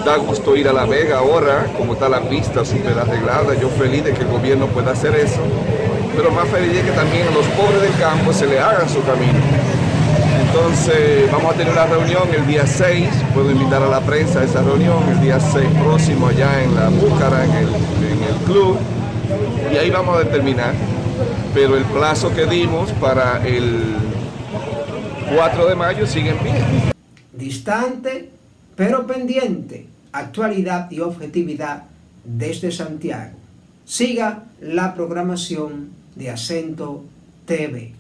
Da 0.06 0.18
gusto 0.18 0.56
ir 0.56 0.68
a 0.68 0.74
La 0.74 0.86
Vega 0.86 1.18
ahora, 1.20 1.66
como 1.78 1.94
está 1.94 2.08
la 2.08 2.22
pista 2.30 2.64
súper 2.64 2.98
arreglada. 3.00 3.56
Yo 3.60 3.70
feliz 3.70 4.04
de 4.04 4.14
que 4.14 4.22
el 4.22 4.28
gobierno 4.28 4.68
pueda 4.68 4.92
hacer 4.92 5.16
eso, 5.16 5.42
pero 6.16 6.30
más 6.32 6.48
feliz 6.50 6.74
de 6.74 6.82
que 6.84 6.92
también 6.92 7.28
a 7.28 7.32
los 7.32 7.46
pobres 7.48 7.82
del 7.82 7.94
campo 8.00 8.32
se 8.32 8.46
le 8.46 8.60
haga 8.60 8.88
su 8.88 9.02
camino. 9.04 9.40
Entonces 10.58 11.32
vamos 11.32 11.54
a 11.54 11.56
tener 11.56 11.72
una 11.72 11.86
reunión 11.86 12.24
el 12.34 12.48
día 12.48 12.66
6, 12.66 13.08
puedo 13.36 13.52
invitar 13.52 13.80
a 13.84 13.88
la 13.88 14.02
prensa 14.02 14.40
a 14.40 14.44
esa 14.44 14.64
reunión 14.64 15.08
el 15.08 15.22
día 15.22 15.40
6 15.40 15.68
próximo 15.84 16.30
allá 16.30 16.64
en 16.64 16.74
la 16.74 16.90
Búcara, 16.90 17.46
en 17.46 17.52
el, 17.52 17.68
en 17.68 18.44
club, 18.44 18.76
y 19.72 19.78
ahí 19.78 19.92
vamos 19.92 20.18
a 20.18 20.24
determinar. 20.24 20.74
Pero 21.54 21.78
el 21.78 21.86
plazo 21.86 22.34
que 22.34 22.48
dimos 22.48 22.92
para 22.94 23.48
el 23.48 23.98
4 25.36 25.68
de 25.68 25.76
mayo 25.76 26.08
siguen 26.08 26.38
bien. 26.44 26.66
Distante, 27.34 28.32
pero 28.76 29.06
pendiente, 29.06 29.86
actualidad 30.12 30.90
y 30.90 31.02
objetividad 31.02 31.84
desde 32.24 32.72
Santiago. 32.72 33.36
Siga 33.86 34.46
la 34.60 34.96
programación 34.96 35.92
de 36.16 36.32
Acento 36.32 37.04
TV. 37.46 37.97